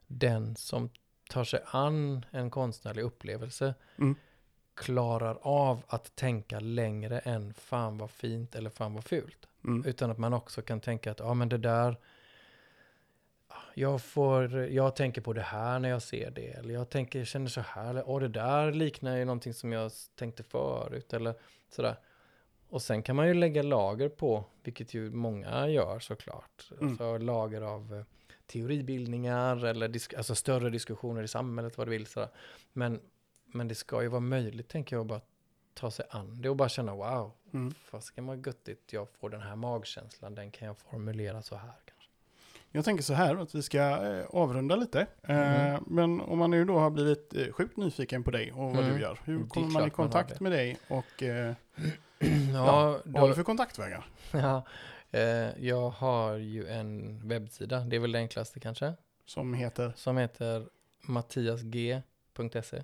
den 0.07 0.57
som 0.57 0.91
tar 1.31 1.45
sig 1.45 1.61
an 1.67 2.25
en 2.31 2.51
konstnärlig 2.51 3.03
upplevelse 3.03 3.75
Mm. 3.97 4.17
klarar 4.75 5.39
av 5.43 5.83
att 5.89 6.17
tänka 6.17 6.61
längre 6.61 7.19
än 7.19 7.55
fan 7.55 7.99
vad 7.99 8.11
fint 8.11 8.55
eller 8.55 8.71
fan 8.71 8.95
vad 8.95 9.05
fult. 9.05 9.49
Mm. 9.65 9.85
Utan 9.87 10.11
att 10.11 10.19
man 10.19 10.33
också 10.35 10.63
kan 10.63 10.81
tänka 10.81 11.11
att, 11.11 11.19
ja 11.19 11.35
men 11.35 11.49
det 11.49 11.59
där, 11.59 11.97
jag 13.81 14.03
får, 14.03 14.55
jag 14.55 14.97
tänker 14.97 15.21
på 15.21 15.33
det 15.33 15.43
här 15.43 15.79
när 15.79 15.89
jag 15.89 16.03
ser 16.03 16.31
det. 16.31 16.47
Eller 16.47 16.75
jag 16.75 16.91
tänker, 16.91 17.25
känner 17.25 17.49
så 17.49 17.61
här, 17.61 17.91
eller 17.91 18.09
åh 18.09 18.21
det 18.21 18.29
där 18.29 18.73
liknar 18.73 19.17
ju 19.17 19.25
någonting 19.25 19.55
som 19.55 19.73
jag 19.73 19.93
tänkte 20.15 20.43
förut. 20.43 21.13
Eller 21.13 21.35
sådär. 21.69 21.97
Och 22.69 22.83
sen 22.83 23.03
kan 23.03 23.17
man 23.17 23.29
ju 23.29 23.35
lägga 23.35 23.63
lager 23.63 24.09
på, 24.09 24.45
vilket 24.63 24.95
ju 24.95 25.11
många 25.11 25.69
gör 25.69 25.99
såklart. 25.99 26.71
Mm. 26.73 26.89
Alltså 26.89 27.19
lager 27.19 27.63
av 27.63 27.95
eh, 27.95 28.05
teoribildningar 28.47 29.65
eller 29.65 29.89
disk, 29.89 30.15
alltså 30.15 30.35
större 30.35 30.71
diskussioner 30.71 31.23
i 31.23 31.29
samhället, 31.29 31.79
vad 31.79 31.87
du 31.87 31.91
vill. 31.91 32.07
Sådär. 32.07 32.29
Men, 32.73 33.01
men 33.47 33.69
det 33.69 33.75
ska 33.75 34.03
ju 34.03 34.09
vara 34.09 34.21
möjligt, 34.21 34.69
tänker 34.69 34.97
jag, 34.97 35.01
att 35.01 35.07
bara 35.07 35.21
ta 35.75 35.91
sig 35.91 36.07
an 36.11 36.43
det 36.43 36.49
och 36.49 36.57
bara 36.57 36.69
känna 36.69 36.95
wow, 36.95 37.33
Mm. 37.53 37.75
fasiken 37.75 38.27
vad 38.27 38.47
göttigt 38.47 38.93
jag 38.93 39.09
får 39.09 39.31
den 39.31 39.41
här 39.41 39.57
magkänslan, 39.57 40.35
den 40.35 40.51
kan 40.51 40.69
jag 40.69 40.79
formulera 40.79 41.43
så 41.43 41.57
här. 41.57 41.90
Jag 42.73 42.85
tänker 42.85 43.03
så 43.05 43.15
här 43.15 43.37
att 43.37 43.55
vi 43.55 43.63
ska 43.63 43.79
eh, 43.81 44.27
avrunda 44.31 44.77
lite. 44.77 45.07
Mm. 45.23 45.85
Men 45.87 46.21
om 46.21 46.39
man 46.39 46.51
nu 46.51 46.65
då 46.65 46.79
har 46.79 46.91
blivit 46.91 47.35
eh, 47.35 47.53
sjukt 47.53 47.77
nyfiken 47.77 48.25
på 48.25 48.31
dig 48.31 48.53
och 48.53 48.59
vad 48.59 48.79
Mm. 48.85 48.95
du 48.95 49.01
gör. 49.01 49.21
Hur 49.25 49.47
kommer 49.49 49.67
man 49.71 49.83
i 49.83 49.85
man 49.85 49.91
kontakt 49.91 50.29
det. 50.35 50.41
med 50.41 50.53
dig? 50.53 50.79
Och 50.89 51.23
eh, 51.23 51.55
Ja, 52.55 52.99
vad 53.05 53.17
har 53.21 53.23
du 53.23 53.29
då, 53.29 53.35
för 53.35 53.43
kontaktvägar? 53.43 54.07
ja 54.33 54.63
eh, 55.11 55.65
jag 55.67 55.91
har 55.91 56.35
ju 56.37 56.69
en 56.69 57.21
webbsida, 57.29 57.81
det 57.81 57.97
är 57.97 58.01
väl 58.01 58.13
det 58.13 58.19
enklaste 58.19 58.61
kanske, 58.61 58.93
Som 59.27 59.55
heter? 59.55 59.93
som 59.97 60.17
heter 60.17 60.67
mattiasg.se. 61.03 62.83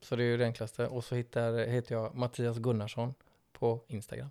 Så 0.00 0.16
det 0.16 0.22
är 0.22 0.26
ju 0.26 0.36
det 0.36 0.44
enklaste. 0.44 0.86
Och 0.86 1.04
så 1.04 1.14
hittar, 1.14 1.66
heter 1.66 1.94
jag 1.94 2.14
Mattias 2.14 2.58
Gunnarsson 2.58 3.14
på 3.52 3.80
Instagram. 3.88 4.30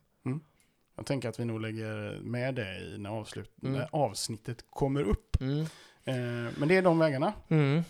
Jag 0.97 1.05
tänker 1.05 1.29
att 1.29 1.39
vi 1.39 1.45
nog 1.45 1.61
lägger 1.61 2.19
med 2.21 2.55
det 2.55 2.79
i 2.79 2.97
när, 2.97 3.09
avslut, 3.09 3.51
Mm. 3.63 3.73
när 3.73 3.89
avsnittet 3.91 4.65
kommer 4.69 5.01
upp. 5.03 5.41
Mm. 5.41 5.59
Eh, 6.03 6.53
men 6.57 6.67
det 6.67 6.77
är 6.77 6.81
de 6.81 6.99
vägarna. 6.99 7.33
Mm. 7.47 7.83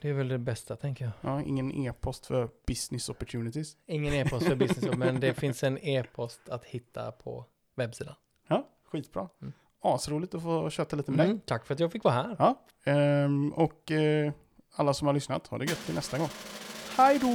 det 0.00 0.08
är 0.08 0.12
väl 0.12 0.28
det 0.28 0.38
bästa 0.38 0.76
tänker 0.76 1.04
jag. 1.04 1.12
Ja, 1.20 1.42
ingen 1.42 1.72
e-post 1.72 2.26
för 2.26 2.48
business 2.66 3.08
opportunities. 3.08 3.76
Ingen 3.86 4.14
e-post 4.14 4.46
för 4.46 4.54
business, 4.54 4.94
men 4.96 5.20
det 5.20 5.34
finns 5.34 5.62
en 5.62 5.78
e-post 5.78 6.40
att 6.48 6.64
hitta 6.64 7.12
på 7.12 7.46
webbsidan. 7.74 8.14
Ja, 8.48 8.68
skitbra. 8.84 9.28
Mm. 9.42 9.52
Asroligt 9.80 10.34
att 10.34 10.42
få 10.42 10.70
köta 10.70 10.96
lite 10.96 11.10
med 11.10 11.18
dig. 11.18 11.26
Mm, 11.26 11.40
tack 11.40 11.66
för 11.66 11.74
att 11.74 11.80
jag 11.80 11.92
fick 11.92 12.04
vara 12.04 12.14
här. 12.14 12.36
Ja, 12.38 12.64
ehm, 12.92 13.52
och 13.52 13.90
eh, 13.90 14.32
alla 14.74 14.94
som 14.94 15.06
har 15.06 15.14
lyssnat, 15.14 15.46
ha 15.46 15.58
det 15.58 15.64
gött 15.64 15.86
till 15.86 15.94
nästa 15.94 16.18
gång. 16.18 16.28
Hej 16.96 17.18
då! 17.18 17.28